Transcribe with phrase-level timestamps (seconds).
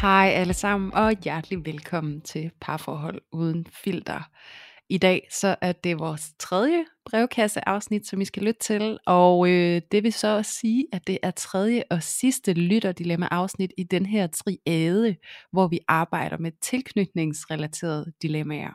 [0.00, 4.30] Hej alle sammen, og hjertelig velkommen til Parforhold Uden Filter.
[4.88, 9.82] I dag så er det vores tredje brevkasseafsnit, som I skal lytte til, og øh,
[9.92, 15.16] det vil så sige, at det er tredje og sidste lytterdilemma-afsnit i den her triade,
[15.52, 18.72] hvor vi arbejder med tilknytningsrelaterede dilemmaer.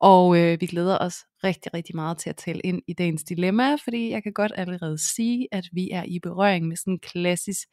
[0.00, 3.74] Og øh, vi glæder os rigtig, rigtig meget til at tale ind i dagens dilemma,
[3.74, 7.68] fordi jeg kan godt allerede sige, at vi er i berøring med sådan en klassisk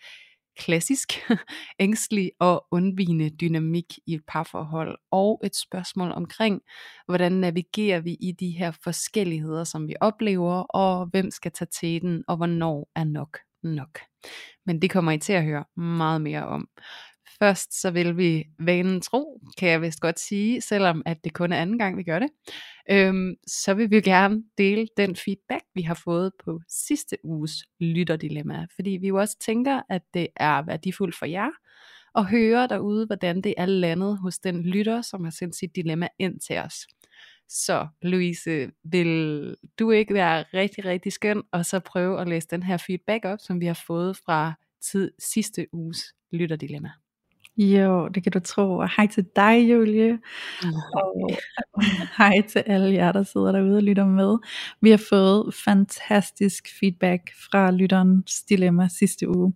[0.58, 1.14] klassisk,
[1.80, 6.62] ængstelig og undvigende dynamik i et parforhold, og et spørgsmål omkring,
[7.06, 12.24] hvordan navigerer vi i de her forskelligheder, som vi oplever, og hvem skal tage teten,
[12.28, 14.00] og hvornår er nok nok.
[14.66, 16.68] Men det kommer I til at høre meget mere om.
[17.44, 21.52] Først så vil vi vanen tro, kan jeg vist godt sige, selvom at det kun
[21.52, 22.30] er anden gang, vi gør det.
[22.92, 28.68] Øhm, så vil vi gerne dele den feedback, vi har fået på sidste uges lytterdilemma.
[28.76, 31.50] Fordi vi jo også tænker, at det er værdifuldt for jer
[32.16, 36.08] at høre derude, hvordan det er landet hos den lytter, som har sendt sit dilemma
[36.20, 36.88] ind til os.
[37.50, 42.64] Så Louise, vil du ikke være rigtig, rigtig skøn, og så prøve at læse den
[42.64, 44.54] her feedback op, som vi har fået fra
[44.92, 46.92] tid, sidste uges lytterdilemma.
[47.58, 48.78] Jo, det kan du tro.
[48.78, 50.20] Og hej til dig, Julie.
[50.94, 51.30] Og
[52.18, 54.38] hej til alle jer, der sidder derude og lytter med.
[54.82, 59.54] Vi har fået fantastisk feedback fra lytterens dilemma sidste uge.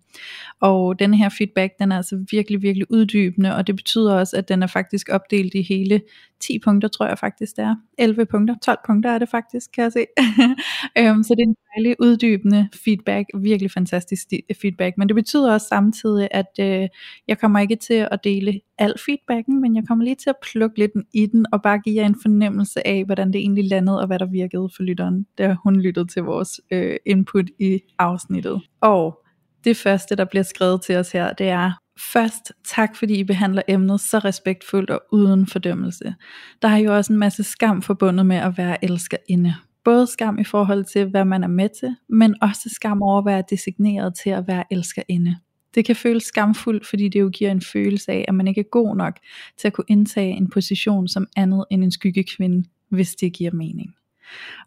[0.60, 4.48] Og denne her feedback, den er altså virkelig, virkelig uddybende, og det betyder også, at
[4.48, 6.00] den er faktisk opdelt i hele
[6.40, 7.76] 10 punkter, tror jeg faktisk det er.
[7.98, 10.06] 11 punkter, 12 punkter er det faktisk, kan jeg se.
[10.98, 14.26] øhm, så det er en dejlig uddybende feedback, virkelig fantastisk
[14.60, 14.98] feedback.
[14.98, 16.88] Men det betyder også samtidig, at øh,
[17.28, 20.78] jeg kommer ikke til at dele al feedbacken, men jeg kommer lige til at plukke
[20.78, 24.06] lidt i den, og bare give jer en fornemmelse af, hvordan det egentlig landede, og
[24.06, 28.62] hvad der virkede for lytteren, da hun lyttede til vores øh, input i afsnittet.
[28.80, 29.24] Og
[29.64, 31.72] det første, der bliver skrevet til os her, det er,
[32.12, 36.14] Først tak fordi I behandler emnet så respektfuldt og uden fordømmelse.
[36.62, 39.54] Der er jo også en masse skam forbundet med at være elskerinde.
[39.84, 43.26] Både skam i forhold til, hvad man er med til, men også skam over at
[43.26, 45.36] være designeret til at være elskerinde.
[45.74, 48.70] Det kan føles skamfuldt, fordi det jo giver en følelse af, at man ikke er
[48.72, 49.18] god nok
[49.58, 53.94] til at kunne indtage en position som andet end en skyggekvinde, hvis det giver mening.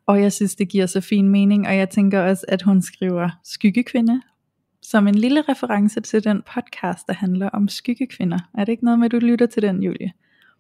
[0.06, 3.30] Og jeg synes, det giver så fin mening, og jeg tænker også, at hun skriver
[3.44, 4.22] skyggekvinde,
[4.92, 8.40] som en lille reference til den podcast, der handler om skyggekvinder.
[8.58, 10.12] Er det ikke noget med, at du lytter til den, Julie?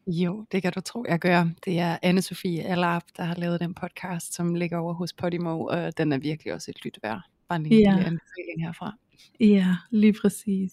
[0.08, 1.46] Jo, det kan du tro, jeg gør.
[1.66, 5.98] Det er Anne-Sophie Allarp, der har lavet den podcast, som ligger over hos Podimo, og
[5.98, 7.22] den er virkelig også et lyt værd.
[7.50, 7.90] Bare en lille Ja.
[7.98, 8.96] anbefaling herfra.
[9.40, 10.72] Ja, lige præcis.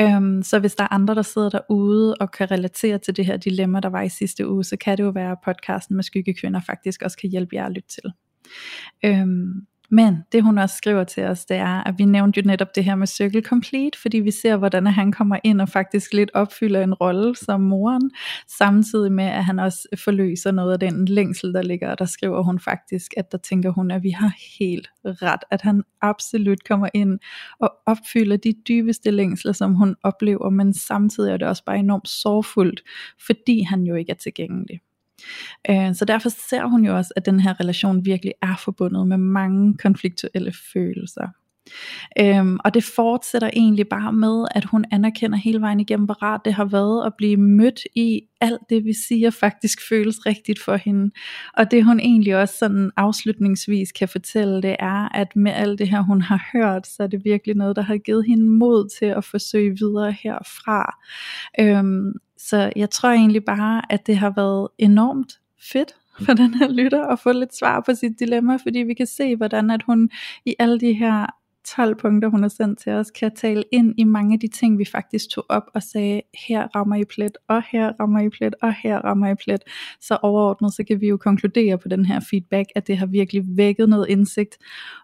[0.00, 3.36] Øhm, så hvis der er andre, der sidder derude og kan relatere til det her
[3.36, 6.60] dilemma, der var i sidste uge, så kan det jo være, at podcasten med skyggekvinder
[6.60, 8.12] faktisk også kan hjælpe jer at lytte til.
[9.04, 12.74] Øhm, men det hun også skriver til os, det er, at vi nævnte jo netop
[12.74, 16.30] det her med Circle Complete, fordi vi ser, hvordan han kommer ind og faktisk lidt
[16.34, 18.10] opfylder en rolle som moren,
[18.58, 22.42] samtidig med, at han også forløser noget af den længsel, der ligger, og der skriver
[22.42, 26.88] hun faktisk, at der tænker hun, at vi har helt ret, at han absolut kommer
[26.94, 27.18] ind
[27.60, 32.08] og opfylder de dybeste længsler, som hun oplever, men samtidig er det også bare enormt
[32.08, 32.82] sorgfuldt,
[33.26, 34.80] fordi han jo ikke er tilgængelig.
[35.70, 39.16] Øh, Så derfor ser hun jo også, at den her relation virkelig er forbundet med
[39.16, 41.28] mange konfliktuelle følelser.
[42.20, 46.40] Øhm, og det fortsætter egentlig bare med, at hun anerkender hele vejen igennem, hvor rart
[46.44, 50.76] det har været at blive mødt i alt det, vi siger, faktisk føles rigtigt for
[50.76, 51.10] hende.
[51.56, 55.88] Og det hun egentlig også sådan afslutningsvis kan fortælle, det er, at med alt det
[55.88, 59.06] her, hun har hørt, så er det virkelig noget, der har givet hende mod til
[59.06, 60.98] at forsøge videre herfra.
[61.60, 62.12] Øhm,
[62.48, 65.40] så jeg tror egentlig bare, at det har været enormt
[65.72, 65.94] fedt
[66.24, 69.36] for den her lytter at få lidt svar på sit dilemma, fordi vi kan se,
[69.36, 70.10] hvordan at hun
[70.44, 71.26] i alle de her
[71.68, 74.78] 12 punkter, hun har sendt til os, kan tale ind i mange af de ting,
[74.78, 78.54] vi faktisk tog op og sagde, her rammer I plet, og her rammer I plet,
[78.62, 79.60] og her rammer I plet.
[80.00, 83.42] Så overordnet, så kan vi jo konkludere på den her feedback, at det har virkelig
[83.46, 84.58] vækket noget indsigt,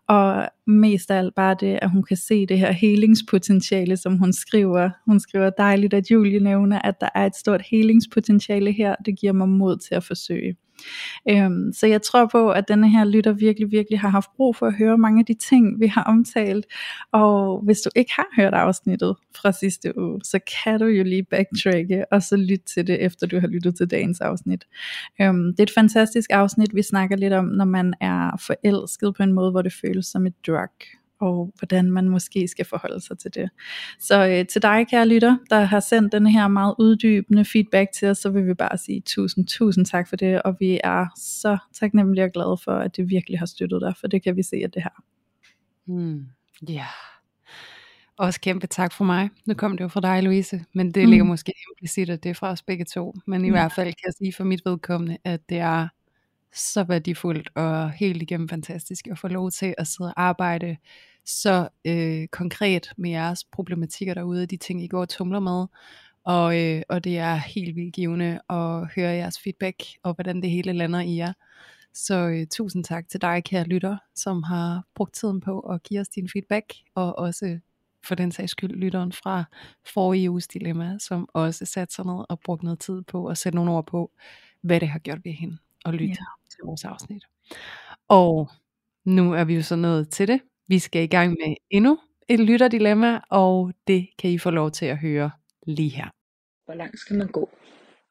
[0.08, 4.32] og mest af alt bare det, at hun kan se det her helingspotentiale, som hun
[4.32, 4.90] skriver.
[5.06, 9.32] Hun skriver dejligt, at Julie nævner, at der er et stort helingspotentiale her, det giver
[9.32, 10.56] mig mod til at forsøge.
[11.30, 14.66] Øhm, så jeg tror på, at denne her lytter virkelig, virkelig har haft brug for
[14.66, 16.66] at høre mange af de ting, vi har omtalt.
[17.12, 21.22] Og hvis du ikke har hørt afsnittet fra sidste uge, så kan du jo lige
[21.22, 24.64] backtracke og så lytte til det, efter du har lyttet til dagens afsnit.
[25.20, 29.22] Øhm, det er et fantastisk afsnit, vi snakker lidt om, når man er forelsket på
[29.22, 30.70] en måde, hvor det føles som et drug
[31.20, 33.50] og hvordan man måske skal forholde sig til det.
[34.00, 38.08] Så øh, til dig, kære lytter, der har sendt den her meget uddybende feedback til
[38.08, 41.58] os, så vil vi bare sige tusind, tusind tak for det, og vi er så
[41.80, 44.56] taknemmelige og glade for, at det virkelig har støttet dig, for det kan vi se,
[44.56, 45.02] at det har.
[45.86, 46.26] Mm,
[46.68, 46.74] ja.
[46.74, 46.86] Yeah.
[48.18, 49.30] Også kæmpe tak for mig.
[49.46, 51.10] Nu kom det jo fra dig, Louise, men det mm.
[51.10, 53.14] ligger måske implicit, at det er fra os begge to.
[53.26, 53.52] Men i ja.
[53.52, 55.88] hvert fald kan jeg sige for mit vedkommende, at det er
[56.56, 60.76] så værdifuldt og helt igennem fantastisk at få lov til at sidde og arbejde
[61.24, 65.66] så øh, konkret med jeres problematikker derude, de ting I går og tumler med.
[66.24, 70.50] Og, øh, og det er helt vildt givende at høre jeres feedback og hvordan det
[70.50, 71.32] hele lander i jer.
[71.94, 76.00] Så øh, tusind tak til dig, kære lytter, som har brugt tiden på at give
[76.00, 77.58] os din feedback, og også
[78.04, 79.44] for den sags skyld lytteren fra
[79.94, 83.56] forrige uges dilemma, som også satte sig ned og brugte noget tid på at sætte
[83.56, 84.10] nogle ord på,
[84.62, 87.24] hvad det har gjort ved hende og lytte Yeah til vores afsnit.
[88.08, 88.48] Og
[89.04, 90.40] nu er vi jo så nået til det.
[90.68, 91.98] Vi skal i gang med endnu
[92.28, 95.30] et lytterdilemma, og det kan I få lov til at høre
[95.66, 96.08] lige her.
[96.64, 97.50] Hvor langt skal man gå,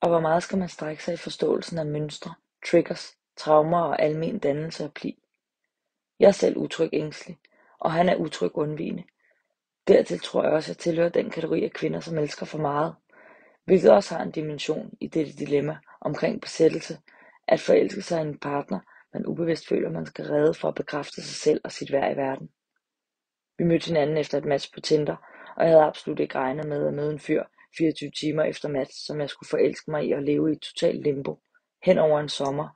[0.02, 2.34] og hvor meget skal man strække sig i forståelsen af mønstre,
[2.70, 5.18] triggers, traumer og almen dannelse og pli?
[6.20, 7.38] Jeg er selv utryg ængstelig,
[7.80, 9.04] og han er utryg undvigende.
[9.88, 12.96] Dertil tror jeg også, at jeg tilhører den kategori af kvinder, som elsker for meget,
[13.66, 16.98] hvilket også har en dimension i dette dilemma omkring besættelse,
[17.48, 18.80] at forelske sig i en partner,
[19.14, 22.18] man ubevidst føler, man skal redde for at bekræfte sig selv og sit værd i
[22.18, 22.50] verden.
[23.58, 25.16] Vi mødte hinanden efter et match på Tinder,
[25.58, 27.44] og jeg havde absolut ikke regnet med at møde en fyr
[27.78, 31.04] 24 timer efter match, som jeg skulle forelske mig i og leve i et totalt
[31.04, 31.42] limbo,
[31.84, 32.70] hen over en sommer,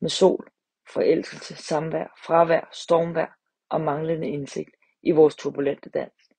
[0.00, 0.50] med sol,
[0.92, 3.38] forelskelse, samvær, fravær, stormvær
[3.68, 4.70] og manglende indsigt
[5.02, 6.32] i vores turbulente dans.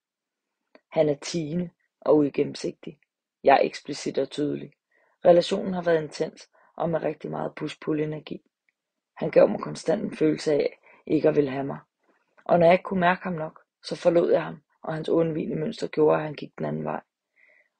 [0.91, 1.69] Han er tigende
[2.01, 2.99] og uigennemsigtig.
[3.43, 4.71] Jeg er eksplicit og tydelig.
[5.25, 8.41] Relationen har været intens og med rigtig meget push-pull energi.
[9.17, 11.79] Han gav mig konstant en følelse af ikke at ville have mig.
[12.45, 15.55] Og når jeg ikke kunne mærke ham nok, så forlod jeg ham, og hans undvigende
[15.55, 17.01] mønster gjorde, at han gik den anden vej.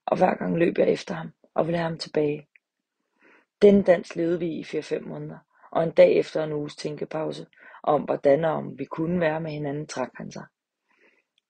[0.05, 2.47] Og hver gang løb jeg efter ham og ville have ham tilbage.
[3.61, 5.37] Den dans levede vi i 4-5 måneder,
[5.71, 7.47] og en dag efter en uges tænkepause
[7.83, 10.45] om hvordan og om vi kunne være med hinanden, trak han sig.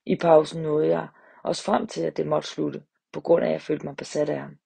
[0.06, 1.08] I pausen nåede jeg
[1.42, 2.82] også frem til, at det måtte slutte,
[3.12, 4.58] på grund af at jeg følte mig besat af ham.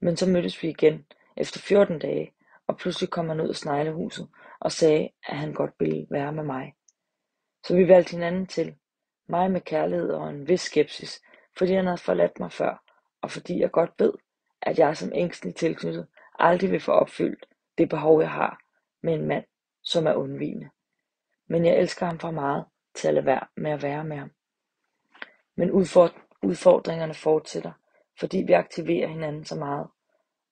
[0.00, 1.06] Men så mødtes vi igen
[1.40, 2.34] efter 14 dage,
[2.66, 4.28] og pludselig kom han ud af sneglehuset
[4.60, 6.74] og sagde, at han godt ville være med mig.
[7.66, 8.76] Så vi valgte hinanden til,
[9.28, 11.22] mig med kærlighed og en vis skepsis,
[11.58, 12.82] fordi han havde forladt mig før,
[13.22, 14.12] og fordi jeg godt ved,
[14.62, 16.06] at jeg som ængstelig tilknyttet
[16.38, 17.46] aldrig vil få opfyldt
[17.78, 18.60] det behov, jeg har
[19.02, 19.44] med en mand,
[19.82, 20.70] som er undvigende.
[21.46, 22.64] Men jeg elsker ham for meget
[22.94, 24.30] til at lade være med at være med ham.
[25.56, 25.70] Men
[26.42, 27.72] udfordringerne fortsætter,
[28.18, 29.88] fordi vi aktiverer hinanden så meget,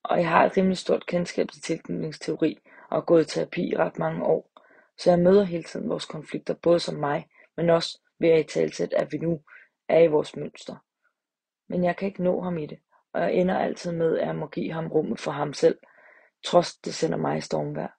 [0.03, 2.59] og jeg har et rimelig stort kendskab til tilknytningsteori
[2.91, 4.50] og har gået i terapi i ret mange år,
[4.99, 8.43] så jeg møder hele tiden vores konflikter, både som mig, men også ved at i
[8.43, 9.41] talsæt, at vi nu
[9.89, 10.77] er i vores mønster.
[11.69, 12.79] Men jeg kan ikke nå ham i det,
[13.12, 15.79] og jeg ender altid med, at jeg må give ham rummet for ham selv,
[16.45, 17.99] trods det sender mig i stormvær.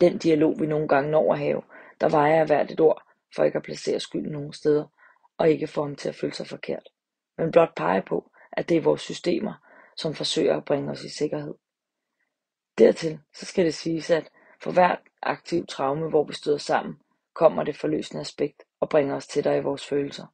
[0.00, 1.62] Den dialog, vi nogle gange når at have,
[2.00, 3.02] der vejer jeg hvert et ord,
[3.36, 4.86] for ikke at placere skylden nogen steder,
[5.38, 6.88] og ikke få ham til at føle sig forkert.
[7.38, 9.54] Men blot pege på, at det er vores systemer,
[9.96, 11.54] som forsøger at bringe os i sikkerhed.
[12.78, 17.00] Dertil så skal det siges, at for hvert aktiv traume, hvor vi støder sammen,
[17.34, 20.26] kommer det forløsende aspekt og bringer os tættere i vores følelser.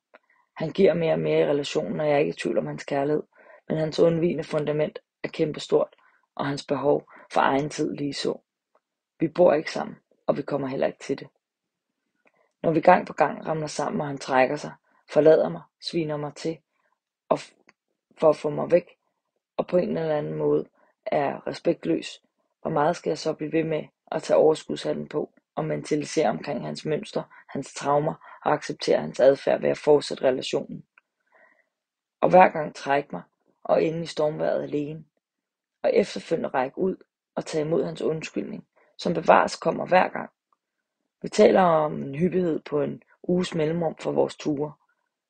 [0.56, 2.84] Han giver mere og mere i relationen, og jeg er ikke i tvivl om hans
[2.84, 3.22] kærlighed,
[3.68, 5.96] men hans undvigende fundament er kæmpestort,
[6.34, 8.38] og hans behov for egen tid lige så.
[9.20, 11.28] Vi bor ikke sammen, og vi kommer heller ikke til det.
[12.62, 14.72] Når vi gang på gang ramler sammen, og han trækker sig,
[15.10, 16.58] forlader mig, sviner mig til,
[17.28, 17.38] og
[18.18, 18.84] for at få mig væk,
[19.60, 20.66] og på en eller anden måde
[21.06, 22.22] er respektløs,
[22.62, 26.66] hvor meget skal jeg så blive ved med at tage overskudshatten på og mentalisere omkring
[26.66, 30.84] hans mønster, hans traumer og acceptere hans adfærd ved at fortsætte relationen.
[32.20, 33.22] Og hver gang trække mig
[33.64, 35.04] og ende i stormværet alene,
[35.82, 36.96] og efterfølgende række ud
[37.34, 38.66] og tage imod hans undskyldning,
[38.98, 40.30] som bevares kommer hver gang.
[41.22, 44.72] Vi taler om en hyppighed på en uges mellemrum for vores ture.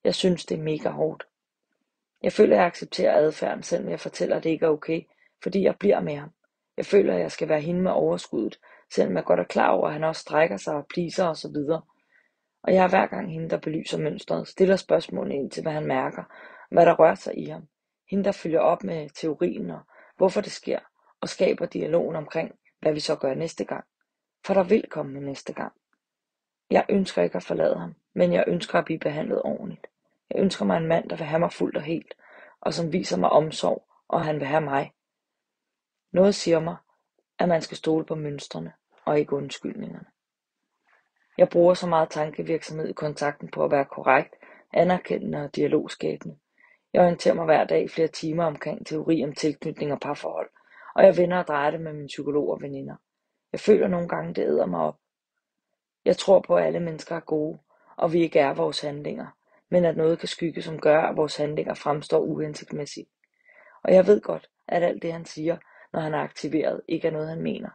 [0.05, 1.30] Jeg synes, det er mega hårdt.
[2.23, 5.03] Jeg føler, jeg accepterer adfærden, selvom jeg fortæller, at det ikke er okay,
[5.43, 6.31] fordi jeg bliver med ham.
[6.77, 8.59] Jeg føler, at jeg skal være hende med overskuddet,
[8.95, 11.49] selvom jeg godt er klar over, at han også strækker sig og pleaser og så
[11.49, 11.83] videre.
[12.63, 15.87] Og jeg er hver gang hende, der belyser mønstret, stiller spørgsmålene ind til, hvad han
[15.87, 16.25] mærker,
[16.71, 17.69] hvad der rører sig i ham.
[18.11, 19.81] Hende, der følger op med teorien og
[20.17, 20.79] hvorfor det sker,
[21.21, 23.85] og skaber dialogen omkring, hvad vi så gør næste gang.
[24.47, 25.73] For der vil komme en næste gang.
[26.71, 29.87] Jeg ønsker ikke at forlade ham, men jeg ønsker at blive behandlet ordentligt.
[30.31, 32.15] Jeg ønsker mig en mand, der vil have mig fuldt og helt,
[32.61, 34.93] og som viser mig omsorg, og han vil have mig.
[36.13, 36.77] Noget siger mig,
[37.39, 38.73] at man skal stole på mønstrene
[39.05, 40.07] og ikke undskyldningerne.
[41.39, 44.35] Jeg bruger så meget tankevirksomhed i kontakten på at være korrekt,
[44.73, 46.39] anerkendende og dialogskabende.
[46.93, 50.51] Jeg orienterer mig hver dag i flere timer omkring teori om tilknytning og parforhold,
[50.95, 52.97] og jeg vender og drejer det med mine psykologer og veninder.
[53.53, 54.97] Jeg føler nogle gange, det æder mig op.
[56.05, 57.59] Jeg tror på, at alle mennesker er gode,
[57.97, 59.27] og vi ikke er vores handlinger,
[59.71, 63.09] men at noget kan skygge, som gør, at vores handlinger fremstår uhensigtsmæssigt.
[63.83, 65.57] Og jeg ved godt, at alt det han siger,
[65.93, 67.71] når han er aktiveret, ikke er noget han mener,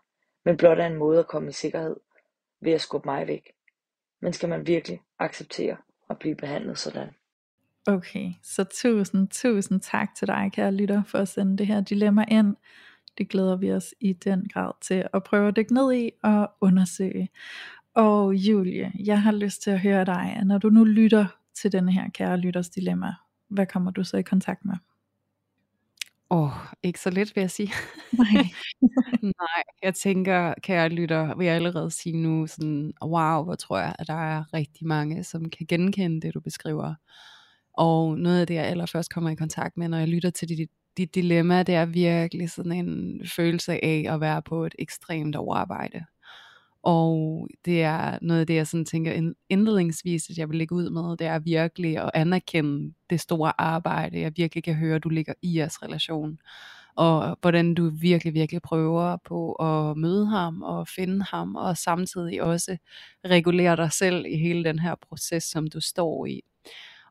[0.46, 1.96] men blot er en måde at komme i sikkerhed
[2.62, 3.52] ved at skubbe mig væk.
[4.22, 5.78] Men skal man virkelig acceptere
[6.10, 7.10] at blive behandlet sådan?
[7.88, 12.26] Okay, så tusind, tusind tak til dig, kære lytter, for at sende det her dilemma
[12.28, 12.56] ind.
[13.18, 16.52] Det glæder vi os i den grad til at prøve at dykke ned i og
[16.62, 17.30] undersøge.
[17.94, 21.26] Og Julie, jeg har lyst til at høre dig, når du nu lytter
[21.62, 23.14] til denne her kære lytters dilemma,
[23.50, 24.76] hvad kommer du så i kontakt med?
[26.30, 26.52] Åh, oh,
[26.84, 27.72] ikke så lidt vil jeg sige.
[28.20, 28.44] Nej.
[29.42, 33.96] Nej, jeg tænker, kære lytter, vil jeg allerede sige nu, sådan, wow, hvor tror jeg,
[34.00, 36.96] at der er rigtig mange, som kan genkende det, du beskriver.
[37.74, 40.70] Og noget af det, jeg allerførst kommer i kontakt med, når jeg lytter til dit,
[40.98, 46.06] dit dilemma, det er virkelig sådan en følelse af at være på et ekstremt overarbejde.
[46.86, 50.90] Og det er noget af det, jeg sådan tænker indledningsvis, at jeg vil lægge ud
[50.90, 55.34] med, det er virkelig at anerkende det store arbejde, jeg virkelig kan høre, du ligger
[55.42, 56.38] i jeres relation.
[56.96, 62.44] Og hvordan du virkelig, virkelig prøver på at møde ham og finde ham, og samtidig
[62.44, 62.78] også
[63.26, 66.42] regulere dig selv i hele den her proces, som du står i.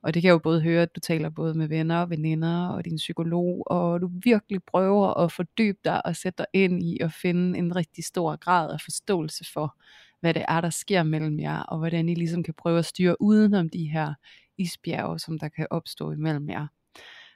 [0.05, 2.69] Og det kan jeg jo både høre, at du taler både med venner og veninder
[2.69, 6.99] og din psykolog, og du virkelig prøver at fordybe dig og sætte dig ind i
[7.01, 9.77] at finde en rigtig stor grad af forståelse for,
[10.21, 13.23] hvad det er, der sker mellem jer, og hvordan I ligesom kan prøve at styre
[13.23, 14.15] udenom de her
[14.59, 16.67] isbjerge, som der kan opstå imellem jer.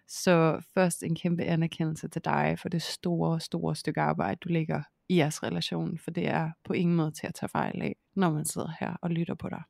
[0.08, 4.82] Så først en kæmpe anerkendelse til dig for det store, store stykke arbejde, du lægger
[5.08, 8.30] i jeres relation, for det er på ingen måde til at tage fejl af, når
[8.30, 9.62] man sidder her og lytter på dig.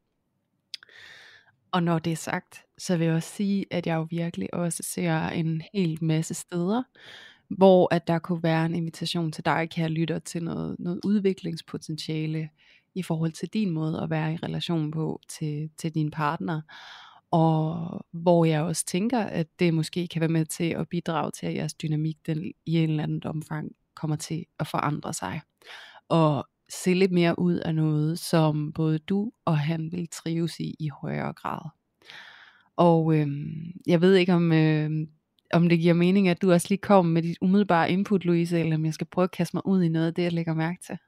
[1.73, 4.83] Og når det er sagt, så vil jeg også sige, at jeg jo virkelig også
[4.83, 6.83] ser en hel masse steder,
[7.49, 12.49] hvor at der kunne være en invitation til dig, kære lytter, til noget, noget udviklingspotentiale
[12.95, 16.61] i forhold til din måde at være i relation på til, til din partner.
[17.31, 21.47] Og hvor jeg også tænker, at det måske kan være med til at bidrage til,
[21.47, 25.41] at jeres dynamik den i en eller anden omfang kommer til at forandre sig.
[26.09, 30.75] Og se lidt mere ud af noget, som både du og han vil trives i
[30.79, 31.71] i højere grad.
[32.77, 33.29] Og øh,
[33.87, 34.91] jeg ved ikke om, øh,
[35.55, 38.77] om det giver mening, at du også lige kommer med dit umiddelbare input, Louise, eller
[38.77, 40.83] om jeg skal prøve at kaste mig ud i noget af det, jeg lægger mærke
[40.87, 40.99] til.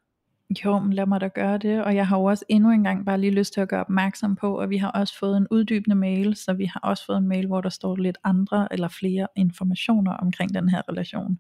[0.65, 3.07] Jo, men lad mig da gøre det, og jeg har jo også endnu en gang
[3.07, 5.97] bare lige lyst til at gøre opmærksom på, at vi har også fået en uddybende
[5.97, 9.27] mail, så vi har også fået en mail, hvor der står lidt andre eller flere
[9.37, 11.39] informationer omkring den her relation.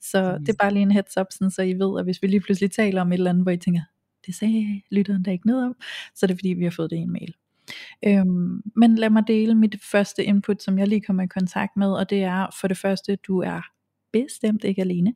[0.00, 2.26] Så det er bare lige en heads up, sådan, så I ved, at hvis vi
[2.26, 3.80] lige pludselig taler om et eller andet, hvor I tænker,
[4.26, 5.76] det sagde lytteren der ikke noget om,
[6.14, 7.34] så er det fordi, vi har fået det i en mail.
[8.06, 11.92] Øhm, men lad mig dele mit første input, som jeg lige kommer i kontakt med,
[11.92, 13.60] og det er for det første, du er
[14.12, 15.14] bestemt ikke alene.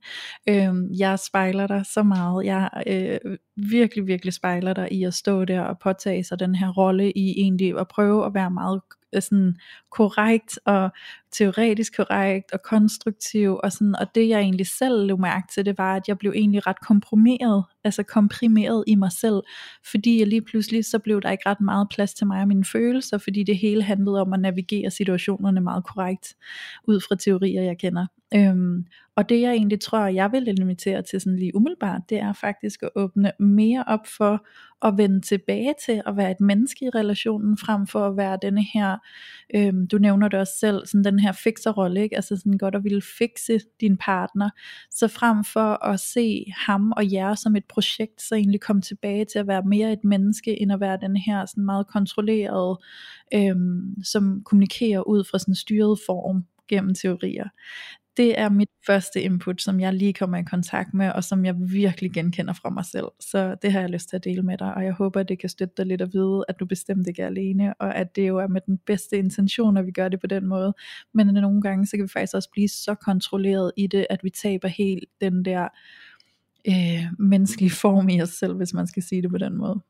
[0.49, 2.45] Øhm, jeg spejler dig så meget.
[2.45, 6.69] Jeg øh, virkelig, virkelig spejler dig i at stå der og påtage sig den her
[6.69, 8.81] rolle i egentlig at prøve at være meget
[9.15, 9.57] øh, sådan
[9.91, 10.91] korrekt og
[11.33, 15.79] teoretisk korrekt og konstruktiv og sådan, og det jeg egentlig selv lå mærke til, det
[15.79, 19.43] var, at jeg blev egentlig ret komprimeret, altså komprimeret i mig selv,
[19.91, 22.65] fordi jeg lige pludselig, så blev der ikke ret meget plads til mig og mine
[22.65, 26.35] følelser, fordi det hele handlede om at navigere situationerne meget korrekt,
[26.85, 28.07] ud fra teorier jeg kender.
[28.35, 28.85] Øhm,
[29.17, 32.83] og det jeg egentlig tror, jeg vil invitere til sådan lige umiddelbart, det er faktisk
[32.83, 34.47] at åbne mere op for
[34.83, 38.63] at vende tilbage til at være et menneske i relationen, frem for at være denne
[38.75, 38.97] her,
[39.55, 42.17] øhm, du nævner det også selv, sådan den her fixerrolle, ikke?
[42.17, 44.51] altså sådan godt at ville fikse din partner,
[44.91, 49.25] så frem for at se ham og jer som et projekt, så egentlig komme tilbage
[49.25, 52.77] til at være mere et menneske, end at være den her sådan meget kontrolleret,
[53.35, 57.49] øhm, som kommunikerer ud fra sådan en styret form gennem teorier
[58.17, 61.55] det er mit første input, som jeg lige kommer i kontakt med, og som jeg
[61.59, 63.07] virkelig genkender fra mig selv.
[63.21, 65.39] Så det har jeg lyst til at dele med dig, og jeg håber, at det
[65.39, 68.29] kan støtte dig lidt at vide, at du bestemt ikke er alene, og at det
[68.29, 70.75] jo er med den bedste intention, at vi gør det på den måde.
[71.15, 74.31] Men nogle gange, så kan vi faktisk også blive så kontrolleret i det, at vi
[74.31, 75.69] taber helt den der
[76.69, 79.81] øh, menneskelige form i os selv, hvis man skal sige det på den måde.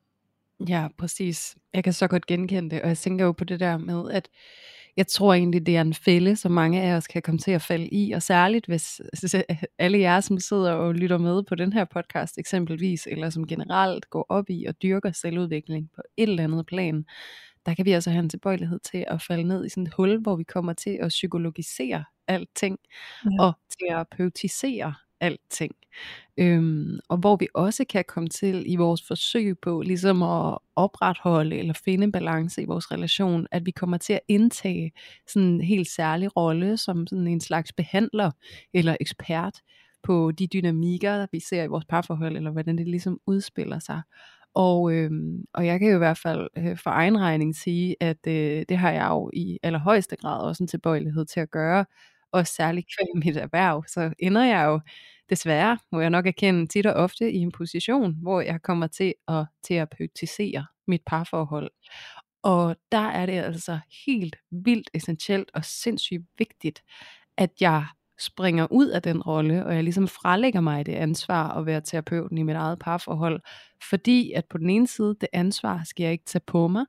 [0.69, 1.57] Ja, præcis.
[1.75, 4.29] Jeg kan så godt genkende det, og jeg tænker jo på det der med, at
[4.97, 7.63] jeg tror egentlig, det er en fælde, som mange af os kan komme til at
[7.63, 9.01] falde i, og særligt hvis
[9.79, 14.11] alle jer, som sidder og lytter med på den her podcast eksempelvis, eller som generelt
[14.11, 17.05] går op i og dyrker selvudvikling på et eller andet plan,
[17.67, 20.21] der kan vi altså have en tilbøjelighed til at falde ned i sådan et hul,
[20.21, 22.79] hvor vi kommer til at psykologisere alting,
[23.25, 23.43] ja.
[23.43, 25.73] og terapeutisere alting.
[26.39, 31.57] Øhm, og hvor vi også kan komme til i vores forsøg på ligesom at opretholde
[31.57, 34.93] eller finde en balance i vores relation, at vi kommer til at indtage
[35.29, 38.31] sådan en helt særlig rolle som sådan en slags behandler
[38.75, 39.61] eller ekspert
[40.03, 44.03] på de dynamikker, vi ser i vores parforhold, eller hvordan det ligesom udspiller sig.
[44.55, 45.11] Og, øh,
[45.55, 48.79] og jeg kan jo i hvert fald øh, for egen regning sige, at øh, det
[48.79, 51.85] har jeg jo i allerhøjeste grad også en tilbøjelighed til at gøre,
[52.33, 54.81] og særligt kvæl mit erhverv, så ender jeg jo
[55.31, 59.15] desværre, må jeg nok erkende tit og ofte i en position, hvor jeg kommer til
[59.29, 61.71] at terapeutisere mit parforhold.
[62.43, 66.83] Og der er det altså helt vildt essentielt og sindssygt vigtigt,
[67.37, 67.87] at jeg
[68.19, 72.39] springer ud af den rolle, og jeg ligesom frelægger mig det ansvar at være terapeuten
[72.39, 73.41] i mit eget parforhold,
[73.91, 76.87] fordi at på den ene side, det ansvar skal jeg ikke tage på mig,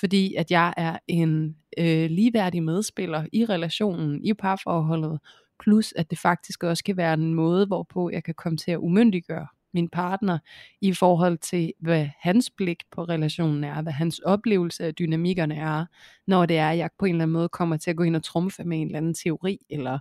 [0.00, 5.20] fordi at jeg er en øh, ligeværdig medspiller i relationen, i parforholdet,
[5.62, 8.78] plus at det faktisk også kan være en måde, hvorpå jeg kan komme til at
[8.78, 10.38] umyndiggøre min partner
[10.80, 15.86] i forhold til, hvad hans blik på relationen er, hvad hans oplevelse af dynamikkerne er,
[16.26, 18.16] når det er, at jeg på en eller anden måde kommer til at gå ind
[18.16, 19.98] og trumfe med en eller anden teori, eller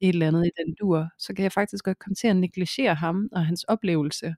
[0.00, 2.94] et eller andet i den dur, så kan jeg faktisk godt komme til at negligere
[2.94, 4.34] ham og hans oplevelse.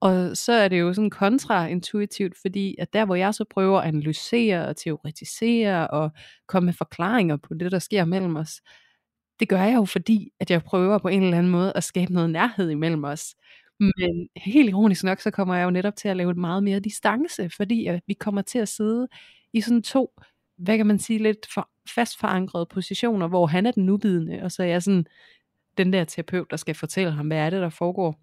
[0.00, 3.88] Og så er det jo sådan kontraintuitivt, fordi at der hvor jeg så prøver at
[3.88, 6.10] analysere og teoretisere og
[6.48, 8.60] komme med forklaringer på det, der sker mellem os,
[9.40, 12.12] det gør jeg jo fordi, at jeg prøver på en eller anden måde at skabe
[12.12, 13.34] noget nærhed imellem os.
[13.80, 16.80] Men helt ironisk nok, så kommer jeg jo netop til at lave et meget mere
[16.80, 19.08] distance, fordi at vi kommer til at sidde
[19.52, 20.10] i sådan to,
[20.58, 24.52] hvad kan man sige, lidt for fast forankrede positioner, hvor han er den nuvidende, og
[24.52, 25.06] så er jeg sådan
[25.78, 28.20] den der terapeut, der skal fortælle ham, hvad er det, der foregår.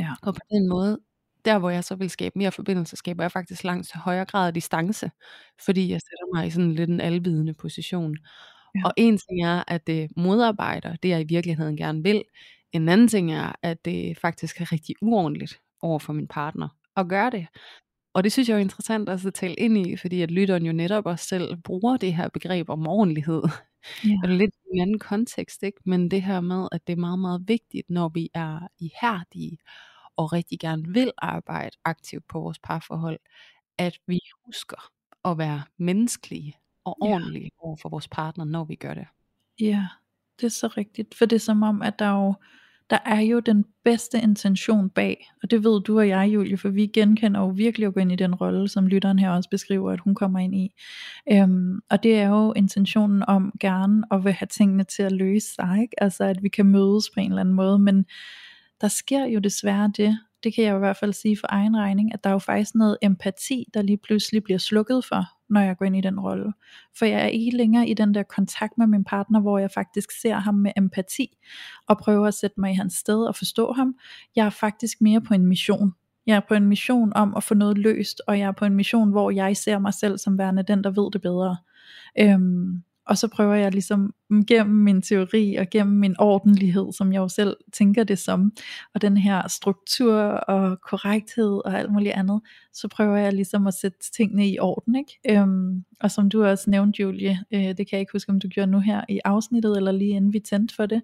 [0.00, 0.10] Ja.
[0.22, 0.98] Og på den måde,
[1.44, 4.54] der hvor jeg så vil skabe mere forbindelse, skaber jeg faktisk langt højere grad af
[4.54, 5.10] distance,
[5.64, 8.16] fordi jeg sætter mig i sådan lidt en alvidende position.
[8.74, 8.80] Ja.
[8.84, 12.22] Og en ting er, at det modarbejder det, jeg i virkeligheden gerne vil.
[12.72, 17.08] En anden ting er, at det faktisk er rigtig uordentligt over for min partner at
[17.08, 17.46] gøre det.
[18.14, 21.06] Og det synes jeg er interessant at tale ind i, fordi at lytteren jo netop
[21.06, 23.42] også selv bruger det her begreb om ordentlighed.
[24.04, 24.16] Ja.
[24.22, 25.80] Eller lidt i en anden kontekst, ikke?
[25.86, 29.58] men det her med, at det er meget, meget vigtigt, når vi er ihærdige
[30.20, 33.18] og rigtig gerne vil arbejde aktivt på vores parforhold,
[33.78, 34.90] at vi husker
[35.24, 37.66] at være menneskelige og ordentlige ja.
[37.66, 39.06] over for vores partner, når vi gør det.
[39.60, 39.86] Ja,
[40.40, 42.34] det er så rigtigt, for det er som om, at der jo
[42.90, 46.68] der er jo den bedste intention bag, og det ved du og jeg, Julie, for
[46.68, 49.92] vi genkender jo virkelig at gå ind i den rolle, som lytteren her også beskriver,
[49.92, 50.74] at hun kommer ind i.
[51.32, 55.54] Øhm, og det er jo intentionen om gerne at vil have tingene til at løse
[55.54, 56.02] sig, ikke?
[56.02, 58.06] altså at vi kan mødes på en eller anden måde, men
[58.80, 62.14] der sker jo desværre det, det kan jeg i hvert fald sige for egen regning,
[62.14, 65.76] at der er jo faktisk noget empati, der lige pludselig bliver slukket for, når jeg
[65.76, 66.52] går ind i den rolle.
[66.98, 70.20] For jeg er ikke længere i den der kontakt med min partner, hvor jeg faktisk
[70.20, 71.38] ser ham med empati,
[71.86, 73.94] og prøver at sætte mig i hans sted og forstå ham.
[74.36, 75.92] Jeg er faktisk mere på en mission.
[76.26, 78.74] Jeg er på en mission om at få noget løst, og jeg er på en
[78.74, 81.56] mission, hvor jeg ser mig selv som værende den, der ved det bedre.
[82.18, 84.14] Øhm, og så prøver jeg ligesom
[84.46, 88.52] gennem min teori og gennem min ordentlighed, som jeg jo selv tænker det som,
[88.94, 92.40] og den her struktur og korrekthed og alt muligt andet,
[92.72, 94.96] så prøver jeg ligesom at sætte tingene i orden.
[94.96, 95.40] Ikke?
[95.40, 98.48] Øhm, og som du også nævnte, Julie, øh, det kan jeg ikke huske, om du
[98.48, 101.02] gjorde nu her i afsnittet, eller lige inden vi tændte for det,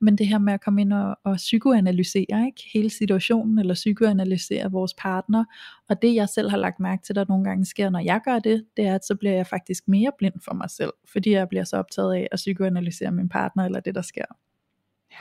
[0.00, 2.70] men det her med at komme ind og, og psykoanalysere ikke?
[2.72, 5.44] hele situationen, eller psykoanalysere vores partner,
[5.88, 8.38] og det jeg selv har lagt mærke til, der nogle gange sker, når jeg gør
[8.38, 11.48] det, det er, at så bliver jeg faktisk mere blind for mig selv, fordi jeg
[11.48, 12.67] bliver så optaget af at psykoanalysere
[13.10, 14.24] min partner, eller det der sker.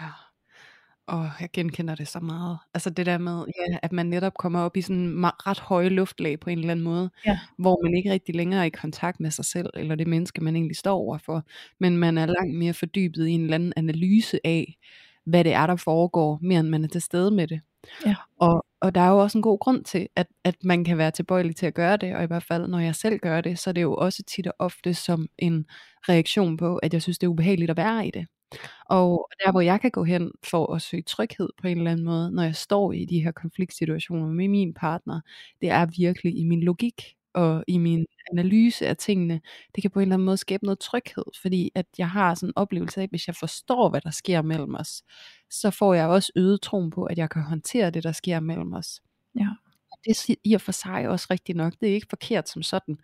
[0.01, 0.09] Ja,
[1.07, 2.57] og jeg genkender det så meget.
[2.73, 6.39] Altså det der med, ja, at man netop kommer op i sådan ret høje luftlag
[6.39, 7.39] på en eller anden måde, ja.
[7.57, 10.55] hvor man ikke rigtig længere er i kontakt med sig selv, eller det menneske, man
[10.55, 11.43] egentlig står overfor,
[11.79, 14.77] men man er langt mere fordybet i en eller anden analyse af,
[15.25, 17.61] hvad det er, der foregår, mere end man er til stede med det.
[18.05, 18.15] Ja.
[18.39, 21.11] Og, og der er jo også en god grund til, at, at man kan være
[21.11, 23.69] tilbøjelig til at gøre det, og i hvert fald når jeg selv gør det, så
[23.69, 25.65] er det jo også tit og ofte som en
[26.09, 28.27] reaktion på, at jeg synes, det er ubehageligt at være i det.
[28.89, 32.05] Og der hvor jeg kan gå hen for at søge tryghed på en eller anden
[32.05, 35.21] måde, når jeg står i de her konfliktsituationer med min partner,
[35.61, 37.01] det er virkelig i min logik
[37.33, 39.41] og i min analyse af tingene,
[39.75, 42.49] det kan på en eller anden måde skabe noget tryghed, fordi at jeg har sådan
[42.49, 45.03] en oplevelse af, at hvis jeg forstår, hvad der sker mellem os,
[45.49, 48.73] så får jeg også øget troen på, at jeg kan håndtere det, der sker mellem
[48.73, 49.01] os.
[49.39, 49.47] Ja.
[50.05, 52.97] det er i og for sig også rigtigt nok, det er ikke forkert som sådan,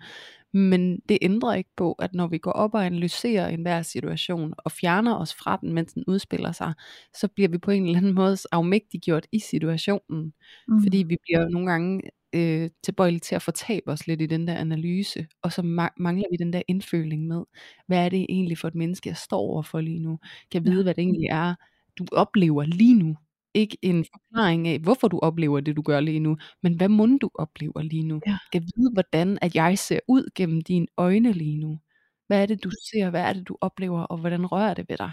[0.54, 4.72] Men det ændrer ikke på, at når vi går op og analyserer enhver situation, og
[4.72, 6.74] fjerner os fra den, mens den udspiller sig,
[7.13, 10.34] så bliver vi på en eller anden måde afmægtiggjort i situationen.
[10.68, 10.82] Mm.
[10.84, 12.02] Fordi vi bliver nogle gange
[12.36, 16.26] øh, tilbøjelige til at fortabe os lidt i den der analyse, og så ma- mangler
[16.32, 17.44] vi den der indføling med,
[17.88, 20.20] hvad er det egentlig for et menneske, jeg står overfor lige nu?
[20.52, 21.56] Kan jeg vide, hvad det egentlig er,
[21.98, 23.16] du oplever lige nu?
[23.54, 27.08] Ikke en forklaring af, hvorfor du oplever det, du gør lige nu, men hvad må
[27.22, 28.22] du oplever lige nu?
[28.28, 28.38] Ja.
[28.52, 31.80] Kan vide, hvordan at jeg ser ud gennem dine øjne lige nu?
[32.28, 33.10] Hvad er det, du ser?
[33.10, 34.02] Hvad er det, du oplever?
[34.02, 35.12] Og hvordan rører det ved dig?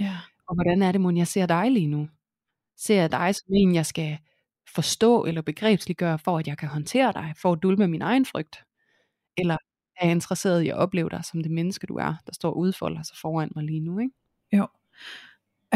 [0.00, 0.16] Ja.
[0.48, 2.08] Og hvordan er det, må jeg ser dig lige nu?
[2.76, 4.18] Ser jeg dig som en, jeg skal
[4.74, 8.64] forstå eller begrebsliggøre, for at jeg kan håndtere dig, for at dulme min egen frygt?
[9.36, 9.56] Eller
[10.00, 12.58] er jeg interesseret i at opleve dig som det menneske, du er, der står og
[12.58, 13.98] udfolder sig foran mig lige nu?
[13.98, 14.14] Ikke?
[14.52, 14.66] Jo.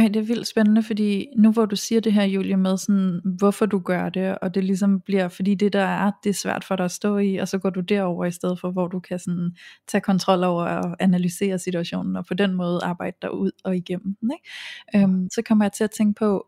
[0.00, 3.20] Ej, det er vildt spændende, fordi nu hvor du siger det her, Julie, med sådan,
[3.24, 6.64] hvorfor du gør det, og det ligesom bliver, fordi det der er, det er svært
[6.64, 9.00] for dig at stå i, og så går du derover i stedet for, hvor du
[9.00, 9.56] kan sådan
[9.88, 14.16] tage kontrol over og analysere situationen, og på den måde arbejde dig ud og igennem
[14.20, 14.30] den.
[14.32, 15.04] Ikke?
[15.04, 16.46] Øhm, så kommer jeg til at tænke på,